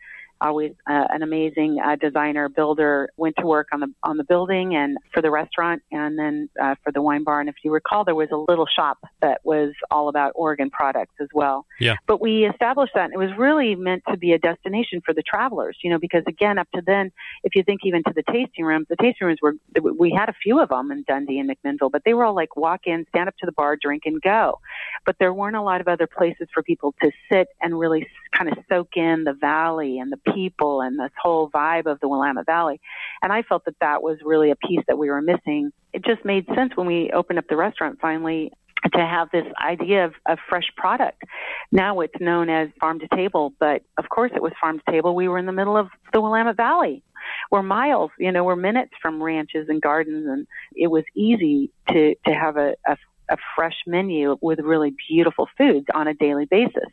always 0.45 0.73
uh, 0.89 1.05
an 1.11 1.23
amazing 1.23 1.79
uh, 1.85 1.97
designer 1.97 2.49
builder 2.49 3.09
went 3.17 3.37
to 3.39 3.47
work 3.47 3.69
on 3.73 3.81
the 3.81 3.93
on 4.03 4.17
the 4.17 4.25
building 4.25 4.77
and 4.77 4.99
for 5.13 5.23
the 5.23 5.31
restaurant 5.31 5.83
and 5.91 6.19
then 6.19 6.49
uh, 6.63 6.75
for 6.83 6.93
the 6.93 7.03
wine 7.03 7.25
bar. 7.25 7.41
And 7.41 7.49
if 7.49 7.57
you 7.65 7.73
recall 7.73 8.05
there 8.05 8.15
was 8.15 8.29
a 8.33 8.37
little 8.37 8.67
shop 8.67 8.99
that 9.23 9.41
was 9.45 9.73
all 9.91 10.09
about 10.09 10.33
Oregon 10.35 10.71
products 10.71 11.15
as 11.21 11.29
well. 11.35 11.67
Yeah. 11.81 11.97
But 12.07 12.21
we 12.21 12.45
established 12.45 12.93
that 12.95 13.05
and 13.05 13.15
it 13.15 13.19
was 13.19 13.31
really 13.37 13.75
meant 13.75 14.03
to 14.09 14.17
be 14.17 14.33
a 14.33 14.39
destination 14.39 15.01
for 15.05 15.15
the 15.15 15.23
travelers 15.23 15.77
you 15.83 15.91
know 15.91 15.99
because 15.99 16.23
again 16.29 16.59
up 16.59 16.69
to 16.75 16.83
then 16.87 17.11
if 17.43 17.55
you 17.55 17.63
think 17.63 17.81
even 17.85 18.03
to 18.05 18.13
the 18.15 18.23
tasting 18.31 18.65
rooms 18.65 18.87
the 18.89 18.97
tasting 18.97 19.27
rooms 19.27 19.39
were 19.43 19.55
we 19.99 20.11
had 20.11 20.29
a 20.29 20.35
few 20.43 20.61
of 20.61 20.69
them 20.69 20.91
in 20.91 21.05
Dundee 21.09 21.39
and 21.39 21.51
McMinnville 21.51 21.91
but 21.91 22.03
they 22.05 22.15
were 22.15 22.25
all 22.25 22.35
like 22.35 22.57
walk 22.57 22.83
in 22.87 23.07
stand 23.09 23.29
up 23.29 23.37
to 23.39 23.47
the 23.47 23.53
bar 23.53 23.77
drink 23.81 24.03
and 24.07 24.21
go. 24.21 24.61
But 25.07 25.17
there 25.19 25.33
weren't 25.33 25.57
a 25.57 25.63
lot 25.63 25.81
of 25.81 25.89
other 25.89 26.07
places 26.07 26.49
for 26.53 26.63
people 26.63 26.95
to 27.03 27.11
sit 27.31 27.49
and 27.61 27.79
really 27.79 28.07
kind 28.37 28.51
of 28.51 28.59
soak 28.69 28.97
in 28.97 29.25
the 29.25 29.33
valley 29.33 29.99
and 29.99 30.13
the 30.13 30.33
people 30.33 30.81
and 30.81 30.99
this 30.99 31.11
whole 31.21 31.51
vibe 31.51 31.87
of 31.87 32.01
the 32.01 32.09
Willamette 32.09 32.47
Valley. 32.47 32.81
And 33.23 33.33
I 33.33 33.43
felt 33.43 33.65
that 33.67 33.77
that 33.81 34.03
was 34.03 34.19
really 34.25 34.51
a 34.51 34.57
piece 34.57 34.83
that 34.89 34.99
we 34.99 35.09
were 35.09 35.23
missing. 35.23 35.73
It 35.93 36.05
just 36.05 36.25
made 36.25 36.47
sense 36.55 36.73
when 36.75 36.87
we 36.87 37.11
opened 37.13 37.39
up 37.39 37.47
the 37.49 37.57
restaurant 37.57 37.99
finally 38.01 38.53
to 38.93 39.01
have 39.01 39.29
this 39.33 39.47
idea 39.65 40.05
of, 40.05 40.15
of 40.29 40.39
fresh 40.49 40.67
product. 40.77 41.23
Now 41.73 42.01
it's 42.01 42.21
known 42.21 42.51
as 42.51 42.69
farm 42.81 43.01
to 43.01 43.09
table, 43.09 43.55
but 43.59 43.83
of 43.97 44.09
course 44.09 44.33
it 44.35 44.43
was 44.43 44.53
farm 44.61 44.79
to 44.79 44.93
table. 44.93 45.15
We 45.15 45.29
were 45.29 45.39
in 45.39 45.47
the 45.47 45.53
middle 45.53 45.77
of 45.77 45.89
the 46.13 46.21
Willamette 46.21 46.57
Valley. 46.57 47.03
We're 47.51 47.63
miles, 47.63 48.11
you 48.19 48.31
know, 48.31 48.45
we're 48.45 48.57
minutes 48.57 48.93
from 49.01 49.23
ranches 49.23 49.69
and 49.71 49.81
gardens, 49.81 50.27
and 50.29 50.47
it 50.75 50.89
was 50.89 51.05
easy 51.15 51.71
to 51.89 52.15
to 52.27 52.35
have 52.35 52.59
a, 52.59 52.75
a 52.87 52.99
a 53.31 53.37
fresh 53.57 53.77
menu 53.87 54.37
with 54.41 54.59
really 54.61 54.95
beautiful 55.09 55.49
foods 55.57 55.87
on 55.95 56.07
a 56.09 56.15
daily 56.15 56.45
basis. 56.45 56.91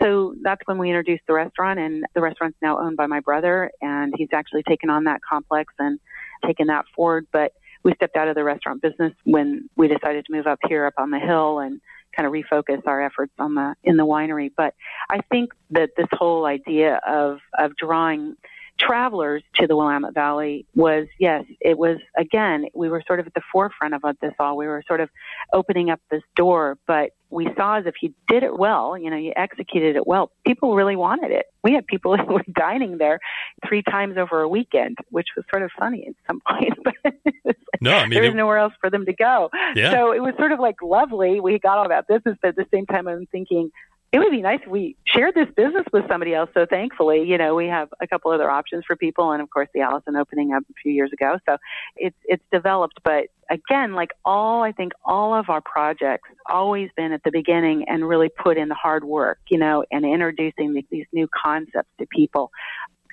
So 0.00 0.34
that's 0.42 0.60
when 0.66 0.78
we 0.78 0.88
introduced 0.88 1.22
the 1.26 1.34
restaurant, 1.34 1.78
and 1.78 2.04
the 2.14 2.20
restaurant's 2.20 2.58
now 2.60 2.78
owned 2.78 2.96
by 2.96 3.06
my 3.06 3.20
brother, 3.20 3.70
and 3.80 4.12
he's 4.16 4.28
actually 4.32 4.62
taken 4.62 4.90
on 4.90 5.04
that 5.04 5.20
complex 5.28 5.72
and 5.78 5.98
taken 6.44 6.66
that 6.68 6.84
forward. 6.94 7.26
But 7.32 7.52
we 7.82 7.94
stepped 7.94 8.16
out 8.16 8.28
of 8.28 8.34
the 8.34 8.44
restaurant 8.44 8.82
business 8.82 9.12
when 9.24 9.68
we 9.76 9.88
decided 9.88 10.26
to 10.26 10.32
move 10.32 10.46
up 10.46 10.58
here, 10.68 10.86
up 10.86 10.94
on 10.98 11.10
the 11.10 11.18
hill, 11.18 11.60
and 11.60 11.80
kind 12.16 12.26
of 12.26 12.32
refocus 12.32 12.82
our 12.86 13.02
efforts 13.02 13.32
on 13.38 13.54
the 13.54 13.74
in 13.84 13.96
the 13.96 14.06
winery. 14.06 14.50
But 14.56 14.74
I 15.10 15.20
think 15.30 15.52
that 15.70 15.90
this 15.96 16.08
whole 16.12 16.46
idea 16.46 17.00
of 17.06 17.38
of 17.58 17.76
drawing 17.76 18.36
travelers 18.78 19.42
to 19.56 19.66
the 19.66 19.76
Willamette 19.76 20.14
Valley 20.14 20.66
was, 20.74 21.06
yes, 21.18 21.44
it 21.60 21.78
was, 21.78 21.98
again, 22.16 22.66
we 22.74 22.88
were 22.88 23.02
sort 23.06 23.20
of 23.20 23.26
at 23.26 23.34
the 23.34 23.42
forefront 23.52 23.94
of 23.94 24.02
this 24.20 24.32
all. 24.38 24.56
We 24.56 24.66
were 24.66 24.82
sort 24.86 25.00
of 25.00 25.08
opening 25.52 25.90
up 25.90 26.00
this 26.10 26.22
door, 26.34 26.78
but 26.86 27.10
we 27.30 27.48
saw 27.56 27.78
as 27.78 27.86
if 27.86 27.94
you 28.02 28.14
did 28.28 28.42
it 28.42 28.56
well, 28.56 28.96
you 28.96 29.10
know, 29.10 29.16
you 29.16 29.32
executed 29.36 29.96
it 29.96 30.06
well, 30.06 30.30
people 30.46 30.76
really 30.76 30.96
wanted 30.96 31.30
it. 31.30 31.46
We 31.62 31.72
had 31.72 31.86
people 31.86 32.16
who 32.16 32.34
were 32.34 32.44
dining 32.52 32.98
there 32.98 33.18
three 33.66 33.82
times 33.82 34.16
over 34.16 34.40
a 34.42 34.48
weekend, 34.48 34.98
which 35.10 35.28
was 35.36 35.44
sort 35.50 35.62
of 35.62 35.70
funny 35.78 36.06
at 36.08 36.14
some 36.26 36.40
point. 36.48 36.78
But 36.84 37.56
no, 37.80 37.92
I 37.92 38.02
mean, 38.02 38.10
there 38.10 38.22
was 38.22 38.30
it, 38.30 38.36
nowhere 38.36 38.58
else 38.58 38.74
for 38.80 38.90
them 38.90 39.06
to 39.06 39.12
go. 39.12 39.50
Yeah. 39.74 39.92
So 39.92 40.12
it 40.12 40.20
was 40.20 40.34
sort 40.38 40.52
of 40.52 40.60
like 40.60 40.76
lovely. 40.82 41.40
We 41.40 41.58
got 41.58 41.78
all 41.78 41.88
that 41.88 42.06
business, 42.06 42.36
but 42.40 42.48
at 42.48 42.56
the 42.56 42.66
same 42.72 42.86
time, 42.86 43.08
I'm 43.08 43.26
thinking, 43.26 43.70
it 44.12 44.18
would 44.20 44.30
be 44.30 44.40
nice 44.40 44.60
if 44.62 44.68
we 44.70 44.96
shared 45.04 45.34
this 45.34 45.48
business 45.56 45.84
with 45.92 46.06
somebody 46.08 46.32
else. 46.32 46.48
So 46.54 46.64
thankfully, 46.64 47.24
you 47.24 47.36
know, 47.36 47.54
we 47.54 47.66
have 47.66 47.88
a 48.00 48.06
couple 48.06 48.30
other 48.30 48.48
options 48.48 48.84
for 48.86 48.96
people, 48.96 49.32
and 49.32 49.42
of 49.42 49.50
course, 49.50 49.68
the 49.74 49.80
Allison 49.80 50.16
opening 50.16 50.52
up 50.52 50.62
a 50.70 50.72
few 50.80 50.92
years 50.92 51.12
ago. 51.12 51.38
So 51.48 51.56
it's 51.96 52.16
it's 52.24 52.42
developed, 52.52 53.00
but 53.04 53.26
again, 53.50 53.94
like 53.94 54.10
all 54.24 54.62
I 54.62 54.72
think 54.72 54.92
all 55.04 55.34
of 55.34 55.50
our 55.50 55.60
projects 55.60 56.28
always 56.48 56.88
been 56.96 57.12
at 57.12 57.22
the 57.24 57.32
beginning 57.32 57.84
and 57.88 58.08
really 58.08 58.28
put 58.28 58.56
in 58.56 58.68
the 58.68 58.74
hard 58.74 59.04
work, 59.04 59.38
you 59.48 59.58
know, 59.58 59.84
and 59.90 60.04
introducing 60.04 60.74
the, 60.74 60.86
these 60.90 61.06
new 61.12 61.28
concepts 61.28 61.90
to 61.98 62.06
people. 62.06 62.50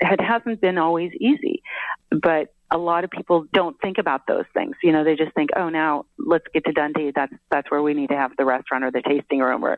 It 0.01 0.21
hasn't 0.21 0.61
been 0.61 0.77
always 0.77 1.11
easy, 1.19 1.63
but 2.09 2.53
a 2.73 2.77
lot 2.77 3.03
of 3.03 3.11
people 3.11 3.45
don't 3.53 3.79
think 3.79 3.99
about 3.99 4.21
those 4.27 4.45
things. 4.53 4.75
You 4.81 4.91
know, 4.91 5.03
they 5.03 5.15
just 5.15 5.33
think, 5.35 5.51
oh, 5.55 5.69
now 5.69 6.05
let's 6.17 6.45
get 6.53 6.65
to 6.65 6.71
Dundee. 6.71 7.11
That's 7.15 7.31
that's 7.51 7.69
where 7.69 7.83
we 7.83 7.93
need 7.93 8.09
to 8.09 8.17
have 8.17 8.31
the 8.35 8.45
restaurant 8.45 8.83
or 8.83 8.91
the 8.91 9.03
tasting 9.07 9.39
room 9.39 9.63
or, 9.63 9.77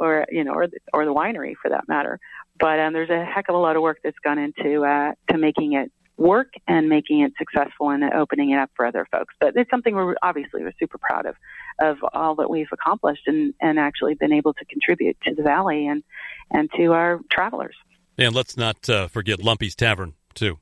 or 0.00 0.26
you 0.28 0.42
know, 0.42 0.52
or 0.52 0.66
the, 0.66 0.78
or 0.92 1.04
the 1.04 1.14
winery 1.14 1.54
for 1.62 1.68
that 1.70 1.84
matter. 1.86 2.18
But 2.58 2.80
um, 2.80 2.92
there's 2.92 3.10
a 3.10 3.24
heck 3.24 3.48
of 3.48 3.54
a 3.54 3.58
lot 3.58 3.76
of 3.76 3.82
work 3.82 4.00
that's 4.02 4.18
gone 4.24 4.38
into 4.38 4.84
uh, 4.84 5.12
to 5.30 5.38
making 5.38 5.74
it 5.74 5.92
work 6.16 6.52
and 6.66 6.88
making 6.88 7.20
it 7.20 7.32
successful 7.38 7.90
and 7.90 8.04
opening 8.12 8.50
it 8.50 8.56
up 8.56 8.70
for 8.74 8.84
other 8.86 9.06
folks. 9.10 9.34
But 9.40 9.56
it's 9.56 9.70
something 9.70 9.94
we're 9.94 10.16
obviously 10.20 10.62
we're 10.62 10.72
super 10.80 10.98
proud 10.98 11.26
of 11.26 11.36
of 11.80 11.98
all 12.12 12.34
that 12.36 12.50
we've 12.50 12.68
accomplished 12.72 13.22
and 13.28 13.54
and 13.60 13.78
actually 13.78 14.14
been 14.14 14.32
able 14.32 14.52
to 14.54 14.64
contribute 14.64 15.16
to 15.26 15.34
the 15.34 15.44
valley 15.44 15.86
and 15.86 16.02
and 16.50 16.68
to 16.76 16.92
our 16.92 17.20
travelers. 17.30 17.76
And 18.18 18.34
let's 18.34 18.56
not 18.56 18.90
uh, 18.90 19.06
forget 19.06 19.38
Lumpy's 19.38 19.76
Tavern 19.76 20.14
too. 20.34 20.58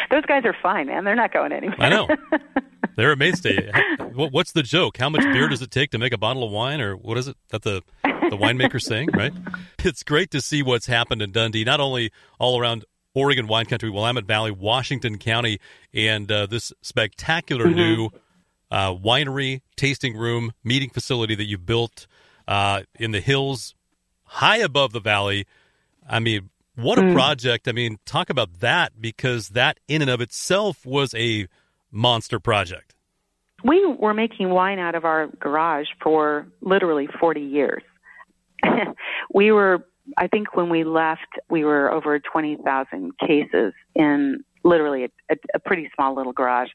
Those 0.09 0.25
guys 0.25 0.43
are 0.45 0.55
fine, 0.61 0.87
man. 0.87 1.03
They're 1.03 1.15
not 1.15 1.31
going 1.31 1.51
anywhere. 1.51 1.77
I 1.79 1.89
know. 1.89 2.07
They're 2.95 3.11
a 3.11 3.17
mainstay. 3.17 3.71
What's 4.13 4.51
the 4.51 4.63
joke? 4.63 4.97
How 4.97 5.09
much 5.09 5.21
beer 5.21 5.47
does 5.47 5.61
it 5.61 5.71
take 5.71 5.91
to 5.91 5.97
make 5.97 6.11
a 6.11 6.17
bottle 6.17 6.43
of 6.43 6.51
wine, 6.51 6.81
or 6.81 6.97
what 6.97 7.17
is 7.17 7.27
it 7.27 7.37
that 7.49 7.61
the 7.61 7.81
the 8.03 8.37
winemaker's 8.37 8.85
saying? 8.85 9.09
Right. 9.13 9.33
It's 9.81 10.03
great 10.03 10.29
to 10.31 10.41
see 10.41 10.61
what's 10.61 10.87
happened 10.87 11.21
in 11.21 11.31
Dundee, 11.31 11.63
not 11.63 11.79
only 11.79 12.11
all 12.37 12.59
around 12.59 12.83
Oregon 13.15 13.47
wine 13.47 13.65
country, 13.65 13.89
Willamette 13.89 14.25
Valley, 14.25 14.51
Washington 14.51 15.17
County, 15.17 15.59
and 15.93 16.29
uh, 16.29 16.45
this 16.45 16.73
spectacular 16.81 17.65
mm-hmm. 17.65 17.75
new 17.75 18.09
uh, 18.69 18.93
winery, 18.93 19.61
tasting 19.77 20.17
room, 20.17 20.51
meeting 20.63 20.89
facility 20.89 21.35
that 21.35 21.45
you 21.45 21.57
built 21.57 22.07
uh, 22.47 22.81
in 22.99 23.11
the 23.11 23.21
hills, 23.21 23.73
high 24.23 24.57
above 24.57 24.91
the 24.91 24.99
valley. 24.99 25.47
I 26.07 26.19
mean, 26.19 26.49
what 26.81 26.97
a 26.97 27.01
mm. 27.01 27.13
project. 27.13 27.67
I 27.67 27.71
mean, 27.71 27.97
talk 28.05 28.29
about 28.29 28.59
that 28.59 28.99
because 28.99 29.49
that 29.49 29.79
in 29.87 30.01
and 30.01 30.09
of 30.09 30.21
itself 30.21 30.85
was 30.85 31.13
a 31.15 31.47
monster 31.91 32.39
project. 32.39 32.95
We 33.63 33.85
were 33.85 34.13
making 34.13 34.49
wine 34.49 34.79
out 34.79 34.95
of 34.95 35.03
our 35.03 35.27
garage 35.39 35.87
for 36.01 36.47
literally 36.61 37.07
40 37.19 37.41
years. 37.41 37.83
we 39.33 39.51
were, 39.51 39.85
I 40.17 40.27
think 40.27 40.55
when 40.55 40.69
we 40.69 40.83
left, 40.83 41.27
we 41.49 41.65
were 41.65 41.91
over 41.91 42.19
20,000 42.19 43.11
cases 43.19 43.73
in 43.95 44.43
literally 44.63 45.05
a, 45.05 45.09
a, 45.33 45.35
a 45.55 45.59
pretty 45.59 45.89
small 45.95 46.15
little 46.15 46.33
garage. 46.33 46.69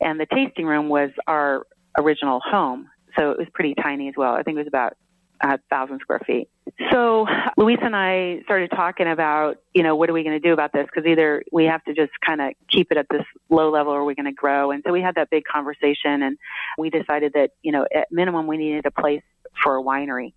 And 0.00 0.20
the 0.20 0.26
tasting 0.26 0.66
room 0.66 0.88
was 0.88 1.10
our 1.26 1.66
original 1.98 2.40
home. 2.44 2.88
So 3.18 3.32
it 3.32 3.38
was 3.38 3.48
pretty 3.52 3.74
tiny 3.74 4.08
as 4.08 4.14
well. 4.16 4.34
I 4.34 4.42
think 4.42 4.56
it 4.56 4.60
was 4.60 4.68
about 4.68 4.96
a 5.40 5.58
thousand 5.70 6.00
square 6.00 6.20
feet. 6.26 6.48
So 6.90 7.26
Luis 7.56 7.78
and 7.82 7.96
I 7.96 8.40
started 8.44 8.70
talking 8.70 9.08
about, 9.08 9.56
you 9.74 9.82
know, 9.82 9.96
what 9.96 10.10
are 10.10 10.12
we 10.12 10.22
going 10.22 10.40
to 10.40 10.46
do 10.46 10.52
about 10.52 10.72
this? 10.72 10.86
Because 10.86 11.08
either 11.08 11.42
we 11.50 11.64
have 11.64 11.82
to 11.84 11.94
just 11.94 12.12
kind 12.24 12.40
of 12.40 12.52
keep 12.70 12.90
it 12.90 12.96
at 12.96 13.06
this 13.10 13.24
low 13.48 13.70
level 13.70 13.92
or 13.92 14.04
we're 14.04 14.14
going 14.14 14.26
to 14.26 14.32
grow. 14.32 14.70
And 14.70 14.82
so 14.86 14.92
we 14.92 15.00
had 15.00 15.14
that 15.16 15.30
big 15.30 15.44
conversation 15.44 16.22
and 16.22 16.38
we 16.76 16.90
decided 16.90 17.32
that, 17.34 17.50
you 17.62 17.72
know, 17.72 17.86
at 17.94 18.08
minimum 18.10 18.46
we 18.46 18.58
needed 18.58 18.86
a 18.86 18.90
place 18.90 19.22
for 19.62 19.76
a 19.76 19.82
winery. 19.82 20.32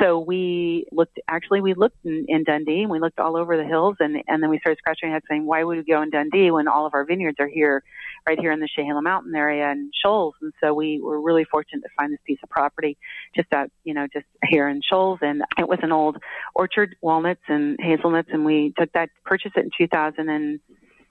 So 0.00 0.18
we 0.18 0.86
looked, 0.92 1.18
actually, 1.28 1.60
we 1.60 1.74
looked 1.74 2.04
in, 2.04 2.26
in 2.28 2.44
Dundee 2.44 2.82
and 2.82 2.90
we 2.90 2.98
looked 2.98 3.18
all 3.18 3.36
over 3.36 3.56
the 3.56 3.64
hills 3.64 3.96
and, 4.00 4.22
and 4.26 4.42
then 4.42 4.50
we 4.50 4.58
started 4.58 4.78
scratching 4.78 5.08
our 5.08 5.14
heads 5.14 5.26
saying, 5.28 5.46
why 5.46 5.62
would 5.64 5.78
we 5.78 5.84
go 5.84 6.02
in 6.02 6.10
Dundee 6.10 6.50
when 6.50 6.68
all 6.68 6.86
of 6.86 6.94
our 6.94 7.04
vineyards 7.04 7.36
are 7.40 7.48
here, 7.48 7.82
right 8.26 8.38
here 8.38 8.52
in 8.52 8.60
the 8.60 8.68
Chehalem 8.76 9.04
Mountain 9.04 9.34
area 9.34 9.70
and 9.70 9.92
Scholls? 9.98 10.34
And 10.40 10.52
so 10.62 10.74
we 10.74 11.00
were 11.00 11.20
really 11.20 11.44
fortunate 11.44 11.82
to 11.82 11.88
find 11.96 12.12
this 12.12 12.20
piece 12.26 12.38
of 12.42 12.50
property 12.50 12.96
just 13.36 13.52
out, 13.52 13.70
you 13.84 13.94
know, 13.94 14.06
just 14.12 14.26
here 14.48 14.68
in 14.68 14.80
Scholls. 14.82 15.18
And 15.22 15.42
it 15.58 15.68
was 15.68 15.78
an 15.82 15.92
old 15.92 16.18
orchard, 16.54 16.96
walnuts 17.00 17.42
and 17.48 17.78
hazelnuts. 17.80 18.28
And 18.32 18.44
we 18.44 18.72
took 18.78 18.92
that, 18.92 19.10
purchased 19.24 19.56
it 19.56 19.64
in 19.64 19.70
2000 19.76 20.28
and 20.28 20.60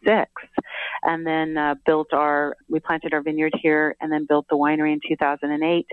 2006 0.04 0.32
and 1.04 1.26
then 1.26 1.58
uh, 1.58 1.76
built 1.86 2.14
our, 2.14 2.56
we 2.70 2.80
planted 2.80 3.14
our 3.14 3.22
vineyard 3.22 3.54
here 3.62 3.96
and 4.02 4.12
then 4.12 4.26
built 4.26 4.46
the 4.50 4.56
winery 4.56 4.94
in 4.94 5.00
2008. 5.08 5.88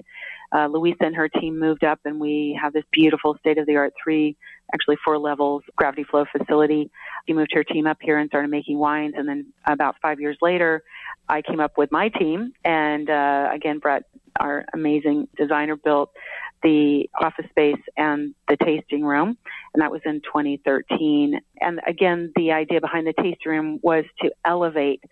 Uh, 0.52 0.66
Louisa 0.66 1.04
and 1.04 1.16
her 1.16 1.28
team 1.28 1.58
moved 1.58 1.84
up 1.84 2.00
and 2.04 2.20
we 2.20 2.58
have 2.60 2.72
this 2.72 2.84
beautiful 2.92 3.36
state 3.38 3.58
of 3.58 3.66
the 3.66 3.76
art 3.76 3.92
three, 4.02 4.36
actually 4.74 4.96
four 5.04 5.18
levels 5.18 5.62
gravity 5.76 6.04
flow 6.04 6.24
facility. 6.36 6.90
She 7.26 7.32
moved 7.32 7.52
her 7.54 7.64
team 7.64 7.86
up 7.86 7.98
here 8.00 8.18
and 8.18 8.28
started 8.28 8.50
making 8.50 8.78
wines. 8.78 9.14
And 9.16 9.28
then 9.28 9.52
about 9.66 9.96
five 10.02 10.20
years 10.20 10.36
later, 10.42 10.82
I 11.28 11.42
came 11.42 11.60
up 11.60 11.78
with 11.78 11.92
my 11.92 12.08
team 12.08 12.52
and, 12.64 13.08
uh, 13.08 13.50
again, 13.52 13.78
Brett, 13.78 14.04
our 14.38 14.64
amazing 14.72 15.28
designer 15.36 15.76
built 15.76 16.10
the 16.62 17.08
office 17.20 17.46
space 17.50 17.80
and 17.96 18.34
the 18.48 18.56
tasting 18.56 19.04
room, 19.04 19.36
and 19.74 19.82
that 19.82 19.90
was 19.90 20.00
in 20.04 20.20
2013. 20.20 21.40
And 21.60 21.80
again, 21.86 22.32
the 22.36 22.52
idea 22.52 22.80
behind 22.80 23.06
the 23.06 23.14
tasting 23.14 23.52
room 23.52 23.80
was 23.82 24.04
to 24.22 24.30
elevate 24.44 25.02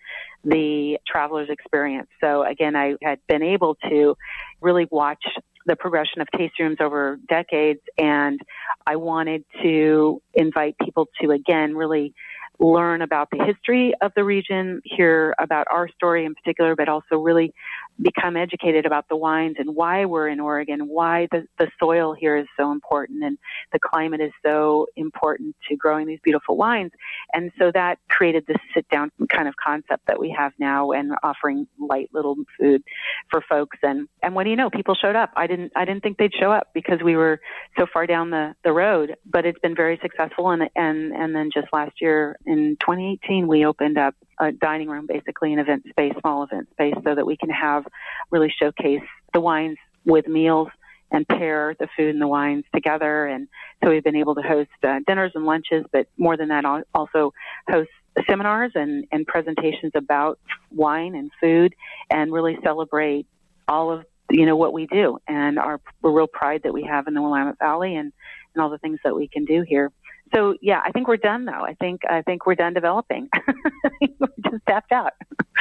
the 0.44 0.98
traveler's 1.06 1.48
experience. 1.50 2.08
So 2.20 2.44
again, 2.44 2.76
I 2.76 2.94
had 3.02 3.20
been 3.28 3.42
able 3.42 3.76
to 3.88 4.16
really 4.60 4.86
watch 4.90 5.24
the 5.66 5.76
progression 5.76 6.20
of 6.20 6.28
tasting 6.36 6.66
rooms 6.66 6.78
over 6.80 7.18
decades, 7.28 7.80
and 7.98 8.40
I 8.86 8.96
wanted 8.96 9.44
to 9.62 10.22
invite 10.34 10.76
people 10.82 11.08
to 11.20 11.30
again 11.32 11.76
really 11.76 12.14
learn 12.58 13.02
about 13.02 13.28
the 13.30 13.44
history 13.44 13.94
of 14.00 14.12
the 14.16 14.24
region, 14.24 14.80
hear 14.84 15.34
about 15.38 15.66
our 15.70 15.88
story 15.90 16.24
in 16.24 16.34
particular, 16.34 16.74
but 16.74 16.88
also 16.88 17.16
really 17.16 17.52
become 18.00 18.36
educated 18.36 18.86
about 18.86 19.08
the 19.08 19.16
wines 19.16 19.56
and 19.58 19.74
why 19.74 20.04
we're 20.04 20.28
in 20.28 20.40
Oregon, 20.40 20.88
why 20.88 21.26
the, 21.32 21.46
the 21.58 21.68
soil 21.80 22.14
here 22.14 22.36
is 22.36 22.46
so 22.58 22.70
important 22.70 23.24
and 23.24 23.38
the 23.72 23.78
climate 23.78 24.20
is 24.20 24.32
so 24.44 24.86
important 24.96 25.56
to 25.68 25.76
growing 25.76 26.06
these 26.06 26.20
beautiful 26.22 26.56
wines. 26.56 26.92
And 27.32 27.50
so 27.58 27.70
that 27.74 27.98
created 28.08 28.44
this 28.46 28.56
sit 28.74 28.88
down 28.88 29.10
kind 29.30 29.48
of 29.48 29.54
concept 29.56 30.06
that 30.06 30.18
we 30.18 30.34
have 30.36 30.52
now 30.58 30.92
and 30.92 31.12
offering 31.22 31.66
light 31.78 32.08
little 32.12 32.36
food 32.58 32.82
for 33.30 33.42
folks. 33.48 33.78
And, 33.82 34.08
and 34.22 34.34
what 34.34 34.44
do 34.44 34.50
you 34.50 34.56
know? 34.56 34.70
People 34.70 34.94
showed 34.94 35.16
up. 35.16 35.32
I 35.36 35.46
didn't, 35.46 35.72
I 35.74 35.84
didn't 35.84 36.02
think 36.02 36.18
they'd 36.18 36.34
show 36.34 36.52
up 36.52 36.68
because 36.74 37.00
we 37.02 37.16
were 37.16 37.40
so 37.78 37.86
far 37.92 38.06
down 38.06 38.30
the, 38.30 38.54
the 38.64 38.72
road, 38.72 39.16
but 39.26 39.44
it's 39.44 39.58
been 39.58 39.74
very 39.74 39.98
successful. 40.02 40.50
And, 40.50 40.68
and, 40.76 41.12
and 41.12 41.34
then 41.34 41.50
just 41.52 41.68
last 41.72 42.00
year 42.00 42.36
in 42.46 42.76
2018, 42.80 43.48
we 43.48 43.66
opened 43.66 43.98
up 43.98 44.14
a 44.40 44.52
dining 44.52 44.88
room, 44.88 45.06
basically 45.06 45.52
an 45.52 45.58
event 45.58 45.84
space, 45.88 46.12
small 46.20 46.42
event 46.44 46.68
space, 46.72 46.94
so 47.04 47.14
that 47.14 47.26
we 47.26 47.36
can 47.36 47.50
have 47.50 47.84
really 48.30 48.52
showcase 48.60 49.02
the 49.32 49.40
wines 49.40 49.76
with 50.04 50.26
meals 50.26 50.68
and 51.10 51.26
pair 51.26 51.74
the 51.78 51.88
food 51.96 52.10
and 52.10 52.20
the 52.20 52.28
wines 52.28 52.64
together. 52.74 53.26
And 53.26 53.48
so 53.82 53.90
we've 53.90 54.04
been 54.04 54.16
able 54.16 54.34
to 54.34 54.42
host 54.42 54.70
uh, 54.82 55.00
dinners 55.06 55.32
and 55.34 55.44
lunches, 55.44 55.84
but 55.92 56.06
more 56.16 56.36
than 56.36 56.48
that, 56.48 56.64
also 56.94 57.32
host 57.68 57.90
seminars 58.28 58.72
and, 58.74 59.06
and 59.12 59.26
presentations 59.26 59.92
about 59.94 60.38
wine 60.70 61.14
and 61.14 61.30
food 61.40 61.74
and 62.10 62.32
really 62.32 62.58
celebrate 62.62 63.26
all 63.66 63.92
of 63.92 64.04
you 64.30 64.44
know 64.44 64.56
what 64.56 64.74
we 64.74 64.86
do 64.86 65.18
and 65.26 65.58
our 65.58 65.80
real 66.02 66.26
pride 66.26 66.60
that 66.64 66.72
we 66.72 66.82
have 66.82 67.06
in 67.06 67.14
the 67.14 67.22
Willamette 67.22 67.58
Valley 67.58 67.96
and 67.96 68.12
and 68.54 68.62
all 68.62 68.68
the 68.68 68.78
things 68.78 68.98
that 69.04 69.14
we 69.14 69.28
can 69.28 69.44
do 69.44 69.62
here 69.62 69.90
so 70.34 70.54
yeah, 70.60 70.80
I 70.84 70.92
think 70.92 71.08
we're 71.08 71.16
done 71.16 71.44
though. 71.44 71.52
I 71.64 71.74
think 71.74 72.02
I 72.08 72.22
think 72.22 72.46
we're 72.46 72.54
done 72.54 72.74
developing. 72.74 73.28
we're 74.18 74.28
just 74.50 74.64
tapped 74.66 74.92
out. 74.92 75.12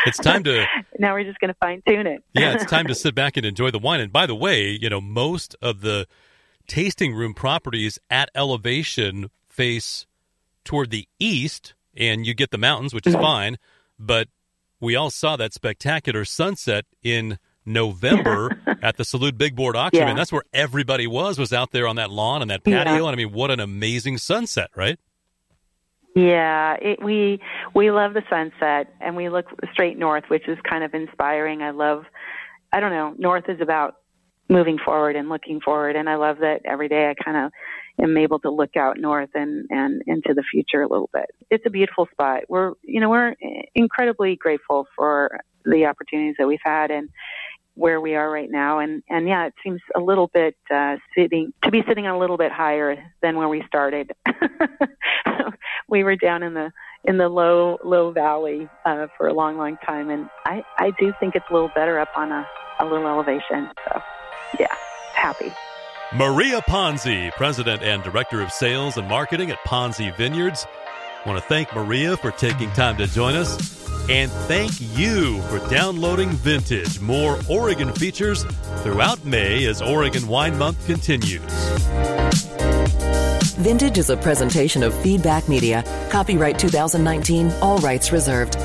It's 0.05 0.17
time 0.17 0.43
to 0.43 0.65
now 0.99 1.13
we're 1.13 1.23
just 1.23 1.39
going 1.39 1.49
to 1.49 1.57
fine 1.59 1.81
tune 1.87 2.07
it. 2.07 2.23
yeah, 2.33 2.53
it's 2.53 2.65
time 2.65 2.87
to 2.87 2.95
sit 2.95 3.15
back 3.15 3.37
and 3.37 3.45
enjoy 3.45 3.71
the 3.71 3.79
wine. 3.79 3.99
And 3.99 4.11
by 4.11 4.25
the 4.25 4.35
way, 4.35 4.69
you 4.69 4.89
know 4.89 5.01
most 5.01 5.55
of 5.61 5.81
the 5.81 6.07
tasting 6.67 7.13
room 7.13 7.33
properties 7.33 7.99
at 8.09 8.29
elevation 8.35 9.29
face 9.47 10.05
toward 10.63 10.91
the 10.91 11.07
east, 11.19 11.73
and 11.95 12.25
you 12.25 12.33
get 12.33 12.51
the 12.51 12.57
mountains, 12.57 12.93
which 12.93 13.07
is 13.07 13.13
mm-hmm. 13.13 13.23
fine. 13.23 13.57
But 13.97 14.27
we 14.79 14.95
all 14.95 15.09
saw 15.09 15.35
that 15.37 15.53
spectacular 15.53 16.25
sunset 16.25 16.85
in 17.01 17.39
November 17.67 18.61
at 18.81 18.97
the 18.97 19.03
Salud 19.03 19.37
Big 19.37 19.55
Board 19.55 19.75
auction. 19.75 20.01
Yeah. 20.03 20.09
And 20.09 20.17
that's 20.17 20.31
where 20.31 20.43
everybody 20.53 21.05
was, 21.05 21.37
was 21.37 21.53
out 21.53 21.71
there 21.71 21.87
on 21.87 21.97
that 21.97 22.09
lawn 22.09 22.41
and 22.41 22.49
that 22.49 22.63
patio. 22.63 22.93
Yeah. 22.93 22.97
And 22.97 23.07
I 23.07 23.15
mean, 23.15 23.33
what 23.33 23.51
an 23.51 23.59
amazing 23.59 24.17
sunset, 24.17 24.69
right? 24.75 24.97
Yeah, 26.17 26.77
it, 26.81 27.03
we 27.03 27.39
we 27.75 27.91
love 27.91 28.15
the 28.15 28.23
sunset, 28.27 28.91
and 28.99 29.15
we 29.15 29.29
look 29.29 29.45
straight 29.71 29.99
north, 29.99 30.23
which 30.29 30.47
is 30.47 30.57
kind 30.67 30.83
of 30.83 30.95
inspiring. 30.95 31.61
I 31.61 31.69
love, 31.69 32.05
I 32.73 32.79
don't 32.79 32.89
know, 32.89 33.13
north 33.19 33.43
is 33.49 33.61
about 33.61 33.97
moving 34.49 34.79
forward 34.83 35.15
and 35.15 35.29
looking 35.29 35.61
forward, 35.61 35.95
and 35.95 36.09
I 36.09 36.15
love 36.15 36.37
that 36.39 36.61
every 36.65 36.87
day 36.87 37.11
I 37.11 37.23
kind 37.23 37.45
of 37.45 37.51
am 38.01 38.17
able 38.17 38.39
to 38.39 38.49
look 38.49 38.75
out 38.75 38.97
north 38.97 39.29
and 39.35 39.67
and 39.69 40.01
into 40.07 40.33
the 40.33 40.43
future 40.51 40.81
a 40.81 40.87
little 40.87 41.09
bit. 41.13 41.27
It's 41.51 41.65
a 41.67 41.69
beautiful 41.69 42.07
spot. 42.11 42.45
We're 42.49 42.73
you 42.81 42.99
know 42.99 43.09
we're 43.09 43.35
incredibly 43.75 44.37
grateful 44.37 44.87
for 44.95 45.39
the 45.65 45.85
opportunities 45.85 46.35
that 46.39 46.47
we've 46.47 46.59
had, 46.63 46.89
and 46.89 47.09
where 47.77 48.01
we 48.01 48.15
are 48.15 48.29
right 48.29 48.49
now. 48.49 48.79
And, 48.79 49.03
and 49.09 49.27
yeah, 49.27 49.45
it 49.45 49.53
seems 49.63 49.81
a 49.95 49.99
little 49.99 50.27
bit 50.33 50.55
uh, 50.73 50.97
sitting 51.15 51.53
to 51.63 51.71
be 51.71 51.83
sitting 51.87 52.07
a 52.07 52.17
little 52.17 52.37
bit 52.37 52.51
higher 52.51 52.97
than 53.21 53.37
where 53.37 53.47
we 53.47 53.63
started. 53.67 54.11
we 55.87 56.03
were 56.03 56.15
down 56.15 56.43
in 56.43 56.53
the 56.53 56.71
in 57.03 57.17
the 57.17 57.29
low 57.29 57.77
low 57.83 58.11
valley 58.11 58.67
uh, 58.85 59.07
for 59.15 59.27
a 59.27 59.33
long, 59.33 59.57
long 59.57 59.77
time, 59.85 60.09
and 60.09 60.29
I 60.45 60.63
I 60.77 60.91
do 60.99 61.13
think 61.19 61.35
it's 61.35 61.45
a 61.49 61.53
little 61.53 61.71
better 61.73 61.99
up 61.99 62.09
on 62.15 62.31
a, 62.31 62.45
a 62.79 62.85
little 62.85 63.07
elevation. 63.07 63.69
So 63.87 64.01
yeah, 64.59 64.75
happy. 65.13 65.53
Maria 66.13 66.61
Ponzi, 66.61 67.31
President 67.33 67.83
and 67.83 68.01
Director 68.01 68.41
of 68.41 68.51
Sales 68.51 68.97
and 68.97 69.07
Marketing 69.07 69.51
at 69.51 69.59
Ponzi 69.65 70.15
Vineyards. 70.15 70.65
I 71.23 71.29
want 71.29 71.41
to 71.41 71.47
thank 71.47 71.73
Maria 71.75 72.15
for 72.17 72.31
taking 72.31 72.71
time 72.71 72.97
to 72.97 73.07
join 73.07 73.35
us. 73.35 73.86
And 74.09 74.31
thank 74.31 74.71
you 74.97 75.41
for 75.43 75.59
downloading 75.69 76.29
Vintage. 76.29 77.01
More 77.01 77.37
Oregon 77.49 77.93
features 77.93 78.45
throughout 78.81 79.23
May 79.25 79.65
as 79.65 79.81
Oregon 79.81 80.27
Wine 80.27 80.57
Month 80.57 80.85
continues. 80.85 81.41
Vintage 83.57 83.97
is 83.97 84.09
a 84.09 84.15
presentation 84.15 84.81
of 84.81 84.93
Feedback 85.01 85.49
Media. 85.49 85.83
Copyright 86.09 86.57
2019, 86.57 87.51
all 87.61 87.79
rights 87.79 88.13
reserved. 88.13 88.55